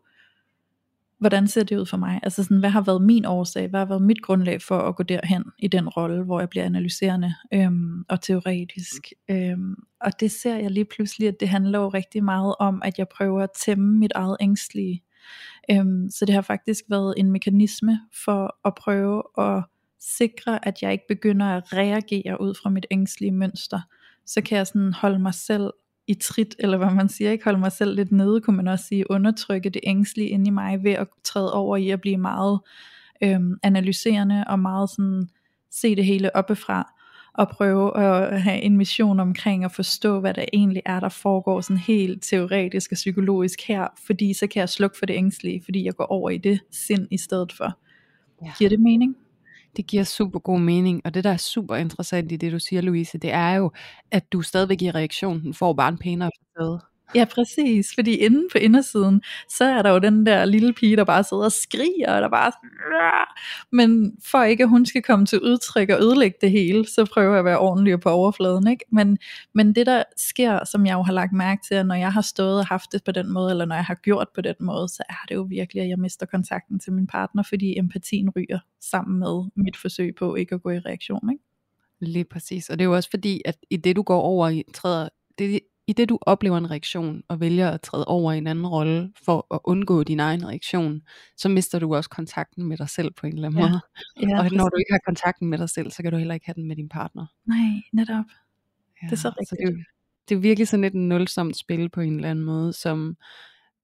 [1.23, 2.19] hvordan ser det ud for mig?
[2.23, 3.67] Altså sådan, hvad har været min årsag?
[3.67, 6.65] Hvad har været mit grundlag for at gå derhen i den rolle, hvor jeg bliver
[6.65, 9.13] analyserende øhm, og teoretisk?
[9.29, 12.99] Øhm, og det ser jeg lige pludselig, at det handler jo rigtig meget om, at
[12.99, 15.03] jeg prøver at tæmme mit eget ængstlige.
[15.71, 19.63] Øhm, så det har faktisk været en mekanisme for at prøve at
[19.99, 23.79] sikre, at jeg ikke begynder at reagere ud fra mit ængstlige mønster.
[24.25, 25.73] Så kan jeg sådan holde mig selv
[26.07, 28.85] i trit, eller hvad man siger, ikke holde mig selv lidt nede, kunne man også
[28.85, 32.59] sige, undertrykke det ængstlige inde i mig, ved at træde over i at blive meget
[33.23, 35.29] øhm, analyserende, og meget sådan,
[35.71, 36.93] se det hele oppefra,
[37.33, 41.61] og prøve at have en mission omkring at forstå, hvad der egentlig er, der foregår
[41.61, 45.85] sådan helt teoretisk og psykologisk her, fordi så kan jeg slukke for det ængstlige, fordi
[45.85, 47.79] jeg går over i det sind i stedet for.
[48.45, 48.51] Ja.
[48.57, 49.15] Giver det mening?
[49.75, 52.81] Det giver super god mening, og det der er super interessant i det du siger
[52.81, 53.71] Louise, det er jo,
[54.11, 56.92] at du stadigvæk i reaktionen får bare en pænere facade.
[57.15, 57.95] Ja, præcis.
[57.95, 61.43] Fordi inde på indersiden, så er der jo den der lille pige, der bare sidder
[61.43, 62.51] og skriger, og der bare
[63.71, 67.29] men for ikke at hun skal komme til udtryk og ødelægge det hele, så prøver
[67.29, 68.67] jeg at være ordentlig på overfladen.
[68.67, 68.85] Ikke?
[68.91, 69.17] Men,
[69.53, 72.21] men det der sker, som jeg jo har lagt mærke til, at når jeg har
[72.21, 74.89] stået og haft det på den måde, eller når jeg har gjort på den måde,
[74.89, 78.59] så er det jo virkelig, at jeg mister kontakten til min partner, fordi empatien ryger
[78.81, 81.29] sammen med mit forsøg på ikke at gå i reaktion.
[81.31, 81.43] Ikke?
[81.99, 84.63] Lige præcis, og det er jo også fordi, at i det du går over i,
[84.73, 88.47] træder, det i det du oplever en reaktion, og vælger at træde over i en
[88.47, 91.01] anden rolle, for at undgå din egen reaktion,
[91.37, 93.67] så mister du også kontakten med dig selv på en eller anden ja.
[93.67, 93.81] måde.
[94.29, 96.45] Ja, og når du ikke har kontakten med dig selv, så kan du heller ikke
[96.45, 97.25] have den med din partner.
[97.45, 98.25] Nej, netop.
[99.01, 99.49] Ja, det er så rigtigt.
[99.49, 99.85] Så det,
[100.29, 103.17] det er virkelig sådan et nulsomt spil på en eller anden måde, som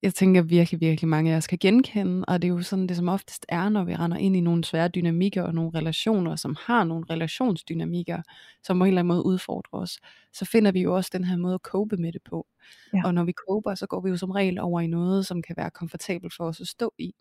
[0.03, 2.97] jeg tænker virkelig, virkelig mange af os kan genkende, og det er jo sådan, det
[2.97, 6.55] som oftest er, når vi render ind i nogle svære dynamikker og nogle relationer, som
[6.65, 8.21] har nogle relationsdynamikker,
[8.63, 9.99] som på en eller anden måde udfordrer os,
[10.33, 12.47] så finder vi jo også den her måde at cope med det på.
[12.93, 13.01] Ja.
[13.05, 15.55] Og når vi coper, så går vi jo som regel over i noget, som kan
[15.57, 17.13] være komfortabelt for os at stå i.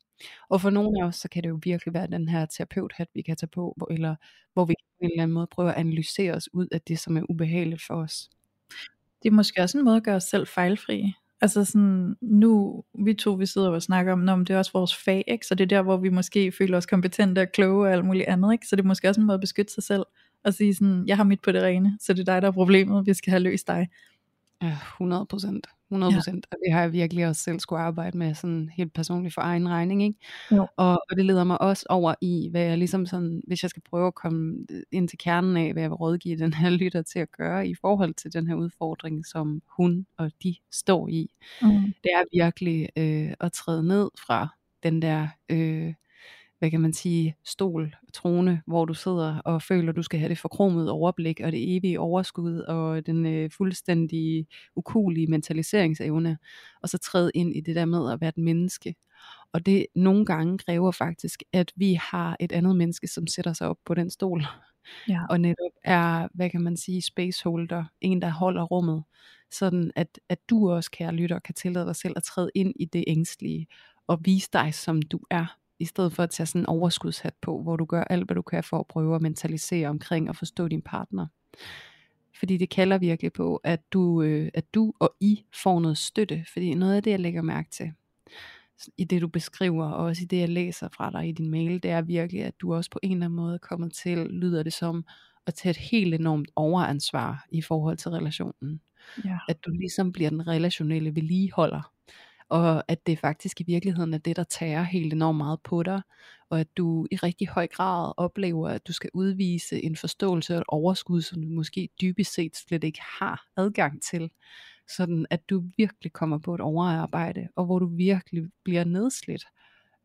[0.49, 3.23] Og for nogle af os, så kan det jo virkelig være den her terapeuthat, vi
[3.23, 4.17] kan tage på, hvor, eller
[4.53, 7.17] hvor vi på en eller anden måde prøver at analysere os ud af det, som
[7.17, 8.31] er ubehageligt for os.
[9.23, 11.13] Det er måske også en måde at gøre os selv fejlfri.
[11.41, 14.97] Altså sådan, nu, vi to, vi sidder og snakker om, om det er også vores
[14.97, 15.47] fag, ikke?
[15.47, 18.29] så det er der, hvor vi måske føler os kompetente og kloge og alt muligt
[18.29, 18.67] andet, ikke?
[18.67, 20.03] så det er måske også en måde at beskytte sig selv,
[20.45, 22.53] og sige sådan, jeg har mit på det rene, så det er dig, der er
[22.53, 23.89] problemet, vi skal have løst dig.
[24.63, 25.67] Ja, 100 procent.
[25.91, 26.47] 100 procent.
[26.53, 26.57] Ja.
[26.57, 29.69] Og det har jeg virkelig også selv skulle arbejde med sådan helt personligt for egen
[29.69, 30.03] regning.
[30.03, 30.19] Ikke?
[30.53, 30.67] Jo.
[30.77, 33.83] Og, og det leder mig også over i, hvad jeg ligesom sådan, hvis jeg skal
[33.91, 37.19] prøve at komme ind til kernen af, hvad jeg vil rådgive den her lytter til
[37.19, 41.31] at gøre i forhold til den her udfordring, som hun og de står i.
[41.63, 41.69] Mm.
[42.03, 44.49] Det er virkelig øh, at træde ned fra
[44.83, 45.29] den der...
[45.49, 45.95] Øh,
[46.59, 50.39] hvad kan man sige, stol, trone, hvor du sidder og føler, du skal have det
[50.39, 56.39] forkromede overblik, og det evige overskud, og den øh, fuldstændig ukulige mentaliseringsevne,
[56.83, 58.95] og så træde ind i det der med at være et menneske.
[59.53, 63.69] Og det nogle gange kræver faktisk, at vi har et andet menneske, som sætter sig
[63.69, 64.45] op på den stol,
[65.09, 65.21] ja.
[65.31, 69.05] og netop er, hvad kan man sige, spaceholder, en der holder rummet,
[69.51, 72.85] sådan at, at du også, kære lytter, kan tillade dig selv at træde ind i
[72.85, 73.67] det ængstlige,
[74.07, 77.63] og vise dig, som du er, i stedet for at tage sådan en overskudshat på,
[77.63, 80.69] hvor du gør alt, hvad du kan for at prøve at mentalisere omkring og forstå
[80.69, 81.27] din partner.
[82.39, 86.45] Fordi det kalder virkelig på, at du, øh, at du og I får noget støtte.
[86.53, 87.93] Fordi noget af det, jeg lægger mærke til,
[88.99, 91.83] i det du beskriver, og også i det, jeg læser fra dig i din mail,
[91.83, 94.73] det er virkelig, at du også på en eller anden måde kommer til, lyder det
[94.73, 95.05] som,
[95.47, 98.81] at tage et helt enormt overansvar i forhold til relationen.
[99.25, 99.39] Ja.
[99.49, 101.93] At du ligesom bliver den relationelle vedligeholder
[102.49, 106.03] og at det faktisk i virkeligheden er det, der tager helt enormt meget på dig,
[106.51, 110.59] og at du i rigtig høj grad oplever, at du skal udvise en forståelse og
[110.59, 114.31] et overskud, som du måske dybest set slet ikke har adgang til,
[114.89, 119.45] sådan at du virkelig kommer på et overarbejde, og hvor du virkelig bliver nedslidt.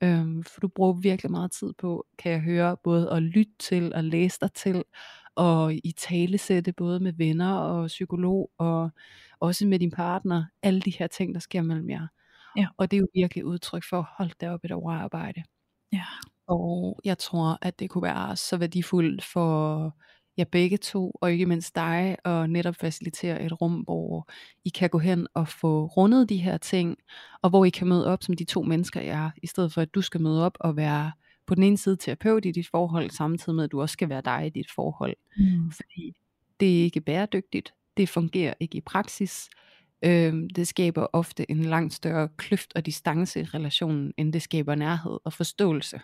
[0.04, 3.94] Øhm, for du bruger virkelig meget tid på, kan jeg høre, både at lytte til
[3.94, 4.84] og læse dig til,
[5.36, 8.90] og i talesætte både med venner og psykolog, og
[9.40, 12.08] også med din partner, alle de her ting, der sker mellem jer.
[12.58, 12.68] Ja.
[12.78, 15.44] Og det er jo virkelig udtryk for, hold da op et overarbejde.
[15.92, 16.06] Ja.
[16.48, 19.96] Og jeg tror, at det kunne være så værdifuldt for
[20.38, 24.30] jer begge to, og ikke mindst dig, og netop facilitere et rum, hvor
[24.66, 26.98] I kan gå hen og få rundet de her ting,
[27.42, 29.82] og hvor I kan møde op som de to mennesker I er, i stedet for
[29.82, 31.12] at du skal møde op og være
[31.46, 34.22] på den ene side terapeut i dit forhold, samtidig med at du også skal være
[34.26, 35.16] dig i dit forhold.
[35.38, 35.72] Mm.
[35.72, 36.13] Fordi
[36.60, 39.50] det er ikke bæredygtigt, det fungerer ikke i praksis,
[40.06, 44.76] øhm, det skaber ofte en langt større kløft og distance i relationen, end det skaber
[44.76, 46.02] nærhed og forståelse.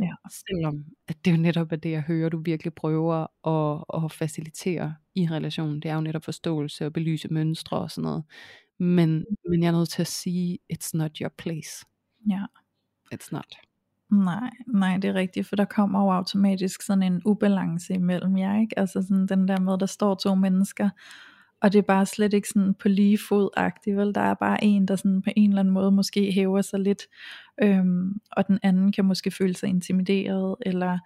[0.00, 0.14] Ja.
[0.30, 4.94] Selvom at det jo netop er det, jeg hører, du virkelig prøver at, at facilitere
[5.14, 5.80] i relationen.
[5.82, 8.24] Det er jo netop forståelse og belyse mønstre og sådan noget.
[8.78, 11.86] Men, men jeg er nødt til at sige, it's not your place.
[12.30, 12.44] Ja.
[13.14, 13.56] It's not.
[14.10, 18.60] Nej, nej, det er rigtigt, for der kommer jo automatisk sådan en ubalance imellem jer,
[18.60, 18.78] ikke?
[18.78, 20.90] Altså sådan den der med, der står to mennesker,
[21.66, 24.14] og det er bare slet ikke sådan på lige fod vel?
[24.14, 27.02] Der er bare en, der sådan på en eller anden måde måske hæver sig lidt,
[27.62, 30.98] øhm, og den anden kan måske føle sig intimideret, eller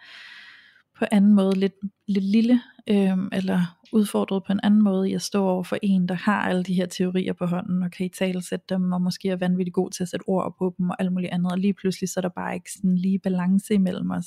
[1.00, 1.74] på anden måde lidt,
[2.08, 2.60] lidt lille,
[2.90, 6.42] øh, eller udfordret på en anden måde i at stå over for en, der har
[6.42, 9.36] alle de her teorier på hånden, og kan i tale sætte dem, og måske er
[9.36, 12.08] vanvittigt god til at sætte ord på dem, og alt muligt andet, og lige pludselig
[12.08, 14.26] så er der bare ikke sådan lige balance imellem os.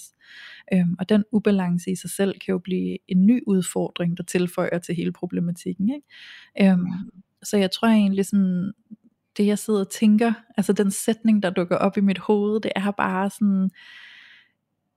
[0.73, 4.79] Øhm, og den ubalance i sig selv kan jo blive en ny udfordring, der tilføjer
[4.79, 5.89] til hele problematikken.
[5.89, 6.71] Ikke?
[6.71, 6.87] Øhm,
[7.43, 8.71] så jeg tror egentlig sådan,
[9.37, 12.71] det jeg sidder og tænker, altså den sætning, der dukker op i mit hoved, det
[12.75, 13.69] er bare sådan,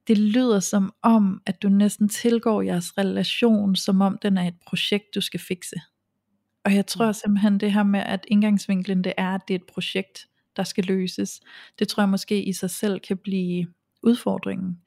[0.08, 4.56] det lyder som om, at du næsten tilgår jeres relation, som om den er et
[4.66, 5.76] projekt, du skal fikse.
[6.64, 7.12] Og jeg tror mm.
[7.12, 10.84] simpelthen det her med, at indgangsvinklen det er, at det er et projekt, der skal
[10.84, 11.40] løses.
[11.78, 13.66] Det tror jeg måske i sig selv kan blive
[14.02, 14.80] udfordringen.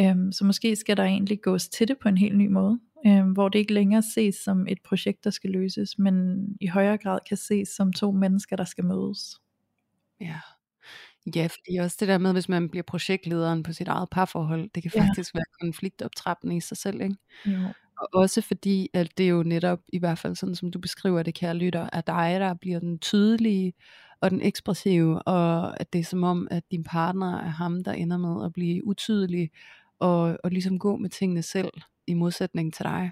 [0.00, 3.32] Øhm, så måske skal der egentlig gås til det på en helt ny måde, øhm,
[3.32, 7.18] hvor det ikke længere ses som et projekt, der skal løses, men i højere grad
[7.28, 9.40] kan ses som to mennesker, der skal mødes.
[10.20, 10.40] Ja.
[11.36, 14.82] Ja, fordi også det der med, hvis man bliver projektlederen på sit eget parforhold, det
[14.82, 15.02] kan Ja.
[15.02, 17.16] faktisk være konfliktoptrappende i sig selv, ikke?
[17.46, 17.58] Jo.
[18.00, 21.34] Og også fordi, at det jo netop, i hvert fald sådan som du beskriver det,
[21.34, 23.72] kære lytter, er dig, der bliver den tydelige
[24.20, 27.92] og den ekspressive, og at det er som om, at din partner er ham, der
[27.92, 29.50] ender med at blive utydelig,
[29.98, 31.70] og, og ligesom gå med tingene selv,
[32.06, 33.10] i modsætning til dig.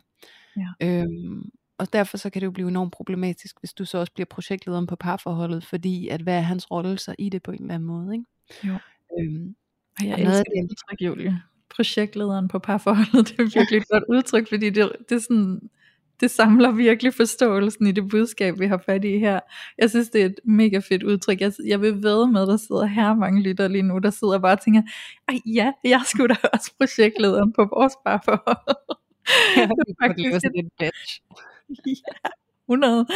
[0.57, 0.68] Ja.
[0.83, 4.26] Øhm, og derfor så kan det jo blive enormt problematisk, hvis du så også bliver
[4.26, 7.74] projektlederen på parforholdet, fordi at hvad er hans rolle så i det på en eller
[7.74, 8.24] anden måde, ikke?
[8.64, 8.78] Jo.
[9.20, 9.54] Øhm,
[9.98, 11.42] Og jeg og noget elsker det udtryk, Julie.
[11.76, 15.60] Projektlederen på parforholdet, det er virkelig et godt udtryk, fordi det, det er sådan,
[16.20, 19.40] det samler virkelig forståelsen i det budskab, vi har fat i her.
[19.78, 21.40] Jeg synes, det er et mega fedt udtryk.
[21.40, 24.42] Jeg, jeg vil ved med, der sidder her mange lytter lige nu, der sidder og
[24.42, 24.82] bare tænker,
[25.28, 28.76] ej ja, jeg skulle da også projektlederen på vores parforhold.
[29.56, 31.56] ja, det er det er faktisk
[31.87, 32.31] Ja,
[32.68, 33.07] 100.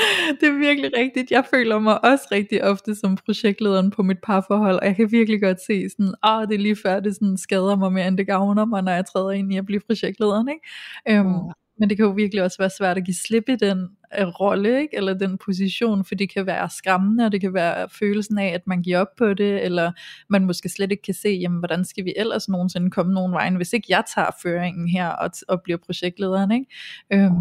[0.40, 1.30] Det er virkelig rigtigt.
[1.30, 5.40] Jeg føler mig også rigtig ofte som projektlederen på mit parforhold, og jeg kan virkelig
[5.42, 8.26] godt se sådan, åh, det er lige før, det sådan skader mig mere, end det
[8.26, 10.68] gavner mig, når jeg træder ind i at blive projektlederen, ikke?
[11.08, 11.52] Øhm, Ja.
[11.78, 13.88] men det kan jo virkelig også være svært at give slip i den
[14.20, 14.96] øh, rolle, ikke?
[14.96, 18.66] eller den position, for det kan være skræmmende, og det kan være følelsen af, at
[18.66, 19.92] man giver op på det, eller
[20.28, 23.54] man måske slet ikke kan se, jamen, hvordan skal vi ellers nogensinde komme nogen vejen,
[23.56, 26.50] hvis ikke jeg tager føringen her og, og bliver projektlederen.
[26.52, 26.66] Ikke?
[27.12, 27.32] Øhm,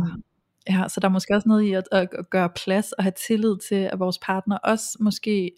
[0.69, 3.57] Ja, så der er måske også noget i at, at gøre plads og have tillid
[3.69, 5.51] til, at vores partner også måske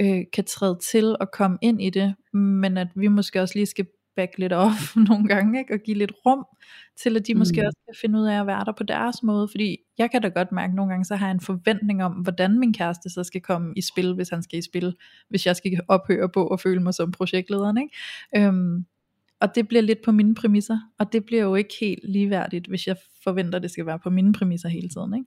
[0.00, 3.66] øh, kan træde til og komme ind i det, men at vi måske også lige
[3.66, 5.74] skal back lidt off nogle gange, ikke?
[5.74, 6.44] og give lidt rum
[6.96, 7.66] til, at de måske Mm.
[7.66, 10.28] også kan finde ud af at være der på deres måde, fordi jeg kan da
[10.28, 13.40] godt mærke nogle gange, så har jeg en forventning om, hvordan min kæreste så skal
[13.40, 14.94] komme i spil, hvis han skal i spil,
[15.28, 17.96] hvis jeg skal ophøre på at føle mig som projektlederen, ikke?
[18.46, 18.84] Øhm,
[19.40, 22.86] og det bliver lidt på mine præmisser, og det bliver jo ikke helt ligeværdigt, hvis
[22.86, 25.26] jeg forventer, at det skal være på mine præmisser hele tiden, ikke?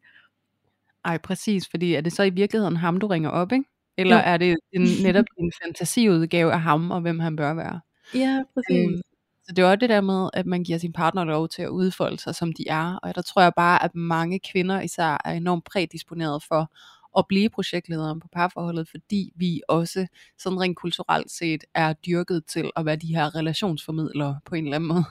[1.06, 3.66] Ej, præcis, fordi er det så i virkeligheden ham, du ringer op, ikke?
[3.98, 4.22] Eller Jo.
[4.26, 7.80] er det en, netop en fantasiudgave af ham, og hvem han bør være?
[8.16, 8.86] Ja, præcis.
[8.88, 9.02] Øhm,
[9.44, 11.70] så det er også det der med, at man giver sin partner lov til at
[11.70, 12.96] udfolde sig, som de er.
[13.04, 16.72] Og der tror jeg bare, at mange kvinder især er enormt prædisponeret for
[17.18, 20.08] at blive projektlederen på parforholdet, fordi vi også
[20.40, 24.76] sådan rent kulturelt set er dyrket til at være de her relationsformidlere på en eller
[24.76, 25.04] anden måde.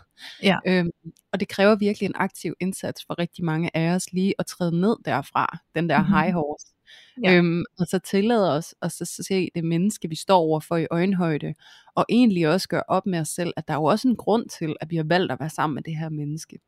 [0.42, 0.56] Ja.
[0.66, 0.90] Øhm,
[1.32, 4.80] og det kræver virkelig en aktiv indsats for rigtig mange af os lige at træde
[4.80, 6.06] ned derfra, den der Mhm.
[6.12, 6.66] high horse,
[7.24, 7.34] Ja.
[7.36, 11.54] Øhm, og så tillader os at så se det menneske, vi står overfor i øjenhøjde,
[11.94, 14.48] og egentlig også gøre op med os selv, at der er jo også en grund
[14.48, 16.58] til, at vi har valgt at være sammen med det her menneske.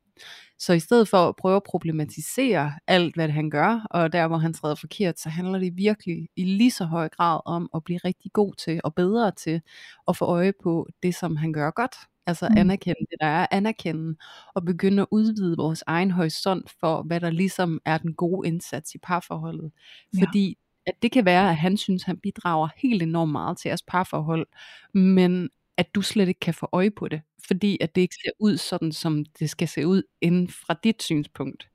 [0.59, 4.37] Så i stedet for at prøve at problematisere alt, hvad han gør, og der hvor
[4.39, 7.99] han træder forkert, så handler det virkelig i lige så høj grad om at blive
[8.05, 9.61] rigtig god til og bedre til
[10.09, 11.95] at få øje på det, som han gør godt.
[12.27, 12.57] Altså Mm.
[12.59, 14.17] anerkende det, der er anerkende,
[14.55, 18.95] og begynde at udvide vores egen horisont for, hvad der ligesom er den gode indsats
[18.95, 19.73] i parforholdet.
[20.17, 20.21] Ja.
[20.25, 23.83] Fordi at det kan være, at han synes, han bidrager helt enormt meget til jeres
[23.83, 24.47] parforhold,
[24.95, 28.31] men at du slet ikke kan få øje på det, fordi at det ikke ser
[28.41, 31.69] ud sådan, som det skal se ud inden fra dit synspunkt.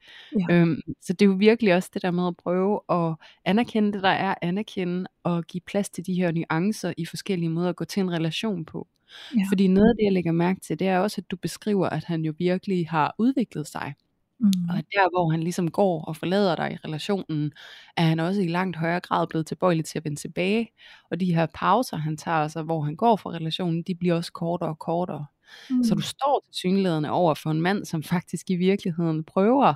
[0.50, 0.56] Ja.
[0.56, 4.04] Øhm, så det er jo virkelig også det der med at prøve at anerkende det,
[4.04, 7.86] der er anerkende, og give plads til de her nuancer i forskellige måder at gå
[7.86, 8.88] til en relation på.
[9.36, 9.42] Ja.
[9.50, 12.04] Fordi noget af det, jeg lægger mærke til, det er også, at du beskriver, at
[12.04, 13.94] han jo virkelig har udviklet sig.
[14.40, 14.52] Mm.
[14.70, 17.52] Og der, hvor han ligesom går og forlader dig i relationen,
[17.98, 20.70] er han også i langt højere grad blevet tilbøjelig til at vende tilbage.
[21.12, 24.32] Og de her pauser, han tager, altså, hvor han går fra relationen, de bliver også
[24.32, 25.26] kortere og kortere.
[25.70, 25.84] Mm.
[25.84, 29.74] Så du står til synlædende over for en mand, som faktisk i virkeligheden prøver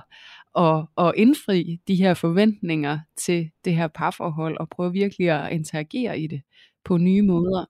[0.58, 6.20] at, at indfri de her forventninger til det her parforhold, og prøver virkelig at interagere
[6.20, 6.42] i det
[6.84, 7.64] på nye måder.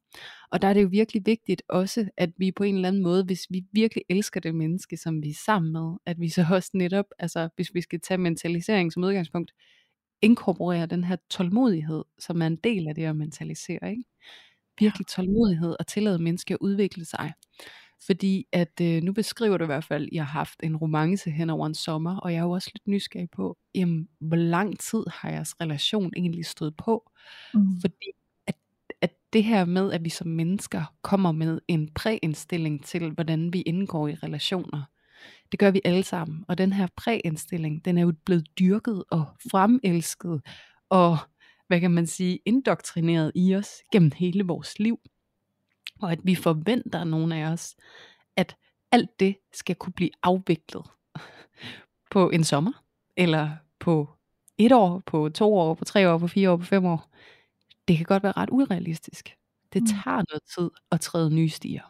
[0.52, 3.24] Og der er det jo virkelig vigtigt også, at vi på en eller anden måde,
[3.24, 6.70] hvis vi virkelig elsker det menneske, som vi er sammen med, at vi så også
[6.74, 9.52] netop, altså hvis vi skal tage mentalisering som udgangspunkt,
[10.22, 13.90] inkorporerer den her tålmodighed, som er en del af det at mentalisere.
[13.90, 14.04] Ikke?
[14.78, 17.32] Virkelig tålmodighed og tillade mennesker at udvikle sig.
[18.06, 21.30] Fordi at øh, nu beskriver du i hvert fald, at I har haft en romance
[21.30, 24.78] hen over en sommer, og jeg er jo også lidt nysgerrig på, jamen, hvor lang
[24.78, 27.10] tid har jeres relation egentlig stået på?
[27.54, 27.80] Mm.
[27.80, 28.06] Fordi
[28.46, 28.54] at,
[29.00, 33.60] at det her med, at vi som mennesker kommer med en præindstilling til, hvordan vi
[33.60, 34.82] indgår i relationer,
[35.52, 36.44] det gør vi alle sammen.
[36.48, 40.40] Og den her præindstilling, den er jo blevet dyrket og fremelsket,
[40.90, 41.18] og
[41.66, 44.98] hvad kan man sige, indoktrineret i os gennem hele vores liv.
[46.02, 47.76] Og at vi forventer nogle af os,
[48.36, 48.56] at
[48.92, 50.84] alt det skal kunne blive afviklet
[52.12, 52.72] på en sommer,
[53.16, 54.10] eller på
[54.58, 57.08] et år, på to år, på tre år, på fire år, på fem år.
[57.88, 59.36] Det kan godt være ret urealistisk.
[59.72, 59.86] Det Mm.
[59.86, 61.82] tager noget tid at træde nye stier.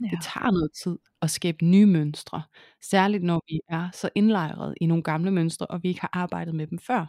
[0.00, 0.06] Ja.
[0.10, 2.42] Det tager noget tid at skabe nye mønstre.
[2.82, 6.54] Særligt når vi er så indlejret i nogle gamle mønstre, og vi ikke har arbejdet
[6.54, 7.06] med dem før.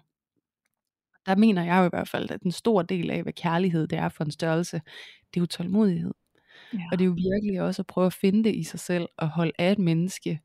[1.25, 3.97] Der mener jeg jo i hvert fald, at en stor del af, hvad kærlighed det
[3.99, 4.81] er for en størrelse,
[5.33, 6.13] det er jo tålmodighed.
[6.73, 6.79] Ja.
[6.91, 9.29] Og det er jo virkelig også at prøve at finde det i sig selv, og
[9.29, 10.39] holde af et menneske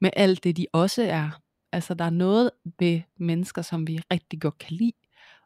[0.00, 1.40] med alt det, de også er.
[1.72, 4.92] Altså der er noget ved mennesker, som vi rigtig godt kan lide,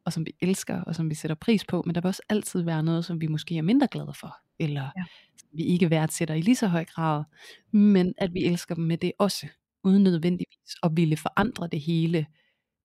[0.05, 2.63] og som vi elsker, og som vi sætter pris på, men der vil også altid
[2.63, 5.05] være noget, som vi måske er mindre glade for, eller Ja.
[5.53, 7.25] vi ikke værdsætter i lige så høj grad,
[7.73, 9.47] men at vi elsker dem med det også,
[9.85, 12.27] uden nødvendigvis at ville forandre det hele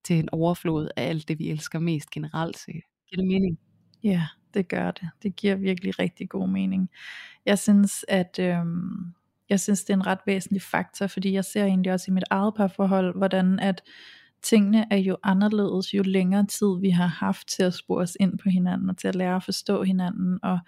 [0.03, 2.83] til en overflod af alt det, vi elsker mest generelt set.
[3.09, 3.59] Giver det mening?
[4.03, 5.09] Ja, det gør det.
[5.23, 6.89] Det giver virkelig rigtig god mening.
[7.45, 8.65] Jeg synes, at øh,
[9.49, 12.23] jeg synes, det er en ret væsentlig faktor, fordi jeg ser egentlig også i mit
[12.29, 13.83] eget parforhold, hvordan at
[14.43, 18.37] tingene er jo anderledes, jo længere tid vi har haft til at spore os ind
[18.37, 20.59] på hinanden, og til at lære at forstå hinanden, og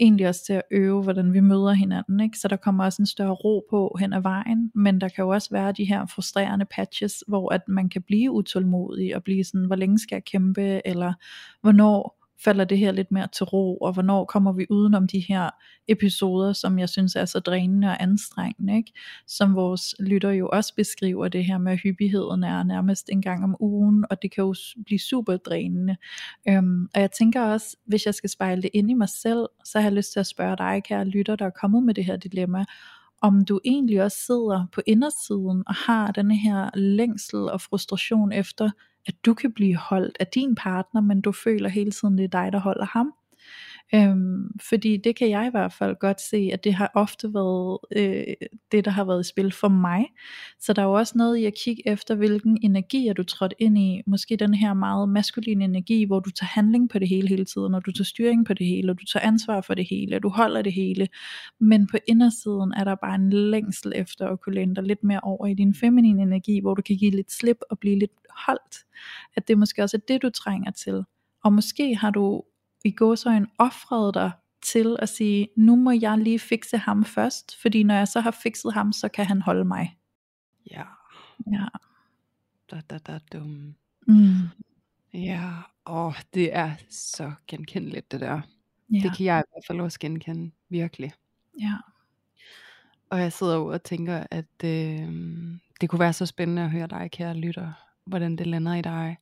[0.00, 2.20] egentlig også til at øve, hvordan vi møder hinanden.
[2.20, 2.38] Ikke?
[2.38, 5.28] Så der kommer også en større ro på hen ad vejen, men der kan jo
[5.28, 9.66] også være de her frustrerende patches, hvor at man kan blive utålmodig, og blive sådan,
[9.66, 11.12] hvor længe skal jeg kæmpe, eller
[11.60, 15.50] hvornår falder det her lidt mere til ro, og hvornår kommer vi udenom de her
[15.88, 18.92] episoder, som jeg synes er så drænende og anstrengende, ikke?
[19.26, 23.44] som vores lytter jo også beskriver det her med, at hyppigheden er nærmest en gang
[23.44, 25.96] om ugen, og det kan jo blive super drænende.
[26.48, 29.78] Øhm, og jeg tænker også, hvis jeg skal spejle det ind i mig selv, så
[29.78, 32.16] har jeg lyst til at spørge dig, kære lytter, der er kommet med det her
[32.16, 32.64] dilemma,
[33.22, 38.70] om du egentlig også sidder på indersiden og har denne her længsel og frustration efter,
[39.06, 42.28] at du kan blive holdt af din partner, men du føler hele tiden, det er
[42.28, 43.12] dig, der holder ham.
[43.94, 47.78] Øhm, fordi det kan jeg i hvert fald godt se, at det har ofte været
[47.96, 48.24] øh,
[48.72, 50.06] det, der har været i spil for mig.
[50.60, 53.54] Så der er jo også noget i at kigge efter, hvilken energi er du trådt
[53.58, 54.02] ind i.
[54.06, 57.74] Måske den her meget maskuline energi, hvor du tager handling på det hele hele tiden,
[57.74, 60.22] og du tager styring på det hele, og du tager ansvar for det hele, og
[60.22, 61.08] du holder det hele.
[61.60, 65.20] Men på indersiden er der bare en længsel efter at kunne læne dig lidt mere
[65.22, 68.12] over i din feminine energi, hvor du kan give lidt slip og blive lidt
[68.46, 68.76] holdt.
[69.36, 71.04] At det måske også er det, du trænger til.
[71.44, 72.42] Og måske har du
[72.84, 74.30] i gåsøjne offret dig
[74.62, 78.30] til at sige, nu må jeg lige fikse ham først, fordi når jeg så har
[78.30, 79.98] fikset ham, så kan han holde mig.
[80.70, 80.84] Ja,
[81.52, 81.66] Ja.
[82.70, 83.74] da, da, da, dum.
[84.06, 84.32] Mm.
[85.14, 85.50] Ja,
[85.86, 88.40] åh, det er så genkendeligt det der.
[88.92, 88.98] Ja.
[89.02, 91.12] Det kan jeg i hvert fald også genkende, virkelig.
[91.60, 91.74] ja.
[93.10, 95.08] Og jeg sidder jo og tænker, at øh,
[95.80, 97.72] det kunne være så spændende at høre dig, kære lytter,
[98.04, 99.16] hvordan det lander i dig.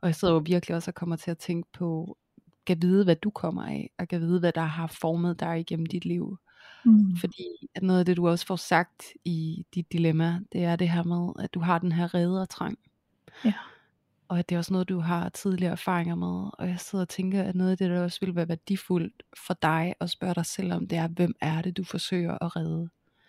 [0.00, 2.18] Og jeg sidder jo virkelig også og kommer til at tænke på,
[2.66, 5.86] kan vide, hvad du kommer af, og kan vide, hvad der har formet dig igennem
[5.86, 6.38] dit liv.
[6.84, 7.16] Mm.
[7.16, 10.88] Fordi at noget af det, du også får sagt i dit dilemma, det er det
[10.88, 12.78] her med, at du har den her reddertrang.
[13.44, 13.54] Ja.
[14.28, 16.50] Og at det er også noget, du har tidligere erfaringer med.
[16.52, 19.54] Og jeg sidder og tænker, at noget af det, der også vil være værdifuldt for
[19.62, 22.88] dig at spørge dig selv om, det er, hvem er det, du forsøger at redde?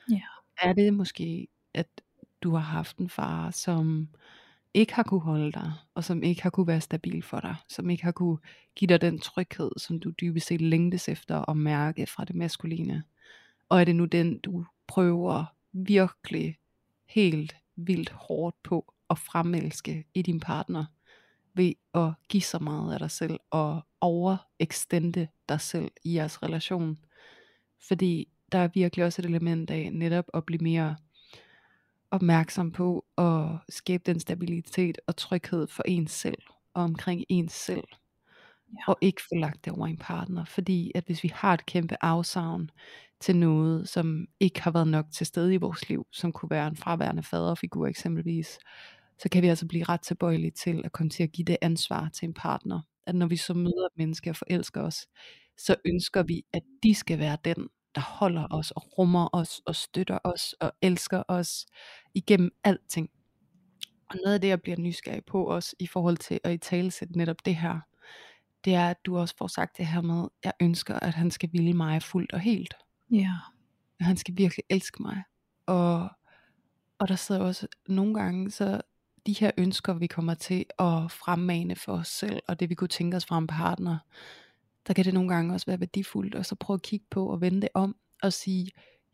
[0.09, 0.21] Ja.
[0.61, 1.87] Er det måske, at
[2.43, 4.07] du har haft en far, som
[4.73, 7.89] ikke har kunne holde dig, og som ikke har kunne være stabil for dig, som
[7.89, 8.37] ikke har kunne
[8.75, 13.03] give dig den tryghed, som du dybest set længtes efter at mærke fra det maskuline.
[13.69, 16.57] Og er det nu den, du prøver virkelig
[17.05, 20.85] helt vildt hårdt på at fremelske i din partner,
[21.53, 26.97] ved at give så meget af dig selv, og overextende dig selv i jeres relation.
[27.87, 30.95] Fordi der er virkelig også et element af netop at blive mere
[32.13, 36.41] opmærksom på at skabe den stabilitet og tryghed for ens selv
[36.73, 37.83] og omkring ens selv.
[38.73, 38.91] Ja.
[38.91, 40.45] Og ikke få lagt det over en partner.
[40.45, 42.69] Fordi at hvis vi har et kæmpe afsavn
[43.19, 46.67] til noget, som ikke har været nok til stede i vores liv, som kunne være
[46.67, 48.59] en fraværende faderfigur eksempelvis,
[49.19, 52.09] så kan vi altså blive ret tilbøjelige til at komme til at give det ansvar
[52.09, 52.81] til en partner.
[53.07, 55.07] At når vi så møder et menneske og forelsker os,
[55.57, 59.75] så ønsker vi, at de skal være den, der holder os og rummer os og
[59.75, 61.65] støtter os og elsker os
[62.13, 63.09] igennem alting.
[64.09, 67.17] Og noget af det, jeg bliver nysgerrig på også i forhold til at i talesætte
[67.17, 67.79] netop det her,
[68.65, 71.49] det er, at du også får sagt det her med, jeg ønsker, at han skal
[71.53, 72.73] ville mig fuldt og helt.
[73.11, 73.31] Ja.
[73.99, 75.23] At han skal virkelig elske mig.
[75.65, 76.09] Og,
[76.99, 78.81] og der sidder også nogle gange, så
[79.25, 82.87] de her ønsker, vi kommer til at fremmane for os selv, og det vi kunne
[82.87, 83.97] tænke os fra en partner,
[84.87, 87.41] der kan det nogle gange også være værdifuldt, og så prøve at kigge på og
[87.41, 88.71] vende det om, og sige,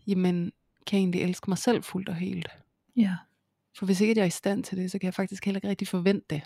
[0.07, 0.51] jamen,
[0.87, 2.49] kan jeg egentlig elske mig selv fuldt og helt?
[2.95, 3.15] Ja.
[3.77, 5.69] For hvis ikke jeg er i stand til det, så kan jeg faktisk heller ikke
[5.69, 6.41] rigtig forvente det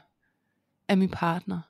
[0.87, 1.61] af min partner.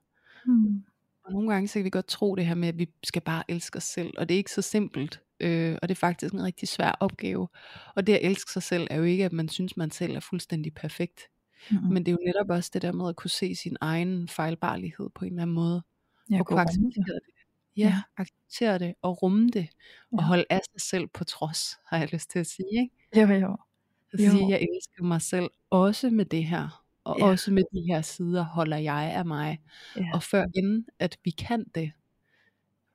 [0.46, 0.84] Mm.
[1.26, 3.44] Og nogle gange så kan vi godt tro det her med, at vi skal bare
[3.48, 6.44] elske os selv, og det er ikke så simpelt, øh, og det er faktisk en
[6.44, 7.48] rigtig svær opgave.
[7.96, 10.20] Og det at elske sig selv er jo ikke, at man synes, man selv er
[10.20, 11.22] fuldstændig perfekt.
[11.72, 11.94] Mm-hmm.
[11.94, 15.10] Men det er jo netop også det der med at kunne se sin egen fejlbarlighed
[15.16, 15.84] på en eller anden måde.
[16.30, 17.34] Jeg og kunne acceptere det.
[17.78, 19.68] Ja, acceptere det og rumme det.
[20.12, 20.24] Og Ja.
[20.26, 22.68] holde af sig selv på trods, har jeg lyst til at sige.
[22.82, 23.22] Ikke?
[23.22, 23.58] Jo, jo.
[24.20, 24.32] Jo.
[24.32, 26.84] sige, jeg elsker mig selv også med det her.
[27.04, 27.26] Og Ja.
[27.26, 29.60] også med de her sider holder jeg af mig.
[29.98, 30.10] Ja.
[30.14, 31.92] Og før inden at vi kan det,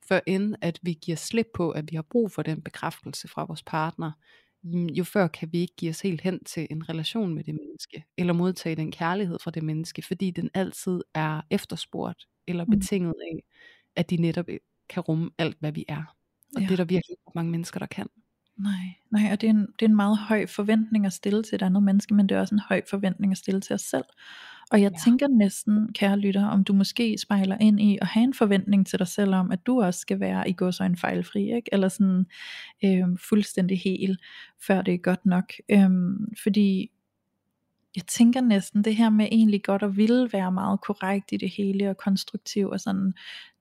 [0.09, 3.45] før inden at vi giver slip på, at vi har brug for den bekræftelse fra
[3.45, 4.12] vores partner,
[4.99, 8.05] jo før kan vi ikke give os helt hen til en relation med det menneske,
[8.16, 12.70] eller modtage den kærlighed fra det menneske, fordi den altid er efterspurgt, eller Mm.
[12.70, 13.43] betinget af,
[13.99, 14.46] at de netop
[14.88, 16.14] kan rumme alt, hvad vi er.
[16.57, 16.66] Og Ja.
[16.66, 18.07] det er der virkelig ikke mange mennesker, der kan.
[18.57, 18.72] Nej,
[19.11, 21.62] nej, og det er, en, det er en meget høj forventning at stille til et
[21.62, 24.05] andet menneske, men det er også en høj forventning at stille til os selv.
[24.70, 24.99] Og jeg Ja.
[25.05, 28.99] tænker næsten, kære lytter, om du måske spejler ind i at have en forventning til
[28.99, 31.68] dig selv om, at du også skal være i går så en fejlfri, ikke?
[31.72, 32.26] eller sådan
[32.84, 34.18] øh, fuldstændig hel,
[34.66, 35.53] før det er godt nok.
[35.68, 36.90] Øhm, fordi
[37.96, 41.51] jeg tænker næsten det her med egentlig godt at ville være meget korrekt i det
[41.51, 43.12] hele og konstruktiv og sådan,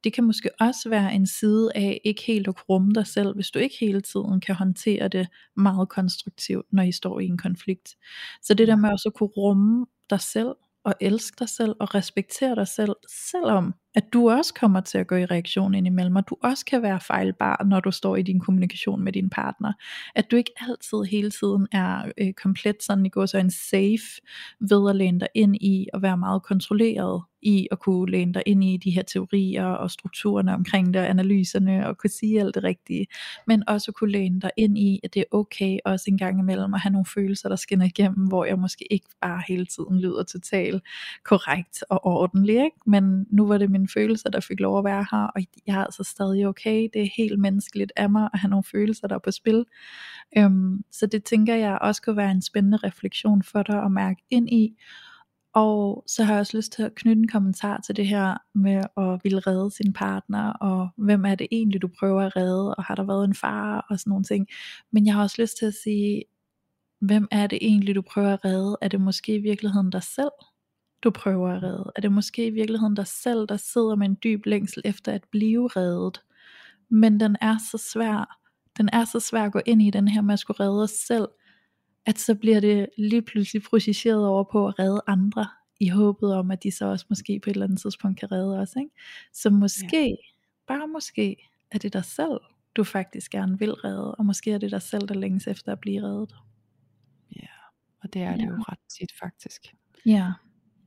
[0.08, 3.52] det kan måske også være en side af ikke helt at rumme dig selv, hvis
[3.52, 7.96] du ikke hele tiden kan håndtere det meget konstruktivt, når I står i en konflikt.
[8.42, 11.96] Så det der med også at kunne rumme dig selv og elske dig selv og
[11.96, 12.96] respektere dig selv,
[13.32, 16.82] selvom at du også kommer til at gå i reaktion indimellem, og du også kan
[16.82, 19.74] være fejlbar, når du står i din kommunikation med din partner.
[20.16, 24.22] At du ikke altid hele tiden er øh, komplet sådan i går så en safe
[24.60, 28.44] ved at læne dig ind i at være meget kontrolleret i at kunne læne dig
[28.46, 32.56] ind i de her teorier og strukturerne omkring det, og analyserne og kunne sige alt
[32.56, 33.08] det rigtige,
[33.48, 36.74] men også kunne læne dig ind i, at det er okay også en gang imellem
[36.74, 40.24] at have nogle følelser, der skinner igennem, hvor jeg måske ikke bare hele tiden lyder
[40.24, 40.84] totalt
[41.24, 42.78] korrekt og ordentlig, ikke?
[42.86, 45.84] men nu var det mine følelser, der fik lov at være her, og jeg er
[45.84, 49.20] altså stadig okay, det er helt menneskeligt af mig at have nogle følelser, der er
[49.20, 49.66] på spil,
[50.38, 54.24] øhm, så det tænker jeg også kunne være en spændende refleksion for dig at mærke
[54.30, 54.74] ind i,
[55.58, 58.76] og så har jeg også lyst til at knytte en kommentar til det her med
[58.98, 62.84] at ville redde sin partner, og hvem er det egentlig, du prøver at redde, og
[62.84, 64.48] har der været en far, og sådan nogle ting.
[64.92, 66.24] Men jeg har også lyst til at sige,
[67.02, 68.78] hvem er det egentlig, du prøver at redde?
[68.82, 70.32] Er det måske i virkeligheden dig selv,
[71.04, 71.92] du prøver at redde?
[71.96, 75.24] Er det måske i virkeligheden dig selv, der sidder med en dyb længsel efter at
[75.32, 76.22] blive reddet?
[76.90, 78.40] Men den er så svær,
[78.78, 80.92] den er så svær at gå ind i den her med at skulle redde os
[81.08, 81.28] selv,
[82.08, 85.48] at så bliver det lige pludselig projiceret over på at redde andre,
[85.80, 88.60] i håbet om, at de så også måske på et eller andet tidspunkt kan redde
[88.60, 88.76] os.
[88.76, 88.92] Ikke?
[89.34, 90.16] Så måske, ja.
[90.68, 91.36] bare måske,
[91.72, 92.40] er det dig selv,
[92.76, 95.80] du faktisk gerne vil redde, og måske er det dig selv, der længes efter at
[95.80, 96.36] blive reddet.
[97.36, 97.48] Ja,
[98.04, 98.48] og det er det Ja.
[98.48, 99.62] jo ret tit faktisk.
[100.06, 100.34] Ja,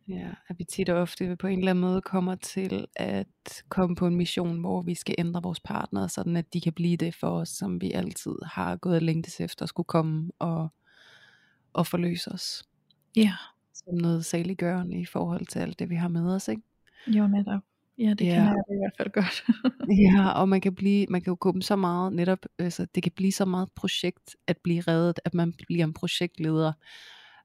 [0.09, 3.97] Ja, at vi tit og ofte på en eller anden måde kommer til at komme
[3.97, 7.15] på en mission, hvor vi skal ændre vores partner, sådan at de kan blive det
[7.15, 10.69] for os, som vi altid har gået længtes efter at skulle komme og,
[11.73, 12.65] og forløse os.
[13.17, 13.33] Ja,
[13.75, 16.63] Som noget saliggørende i forhold til alt det, vi har med os, ikke?
[17.07, 17.61] jo netop.
[17.99, 18.35] Ja, det Ja.
[18.35, 19.45] kender jeg i hvert fald godt.
[20.05, 23.13] Ja, og man kan blive, man kan jo komme så meget netop, altså det kan
[23.17, 26.73] blive så meget et projekt at blive reddet, at man bliver en projektleder,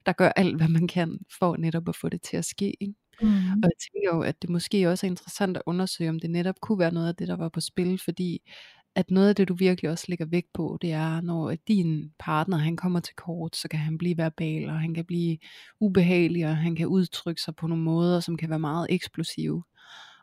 [0.05, 2.73] der gør alt, hvad man kan for netop at få det til at ske.
[2.83, 2.93] Ikke?
[3.21, 3.27] mm.
[3.27, 6.55] Og jeg tænker jo, at det måske også er interessant at undersøge, om det netop
[6.61, 8.41] kunne være noget af det, der var på spil, fordi
[8.95, 12.57] at noget af det, du virkelig også lægger vægt på, det er, når din partner,
[12.57, 15.37] han kommer til kort, så kan han blive verbal, og han kan blive
[15.79, 19.63] ubehagelig, og han kan udtrykke sig på nogle måder, som kan være meget eksplosive.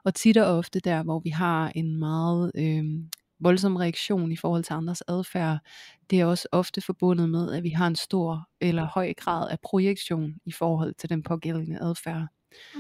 [0.05, 2.85] Og tit og ofte der, hvor vi har en meget øh,
[3.41, 5.59] voldsom reaktion i forhold til andres adfærd,
[6.11, 9.61] det er også ofte forbundet med, at vi har en stor eller høj grad af
[9.61, 12.27] projektion i forhold til den pågældende adfærd.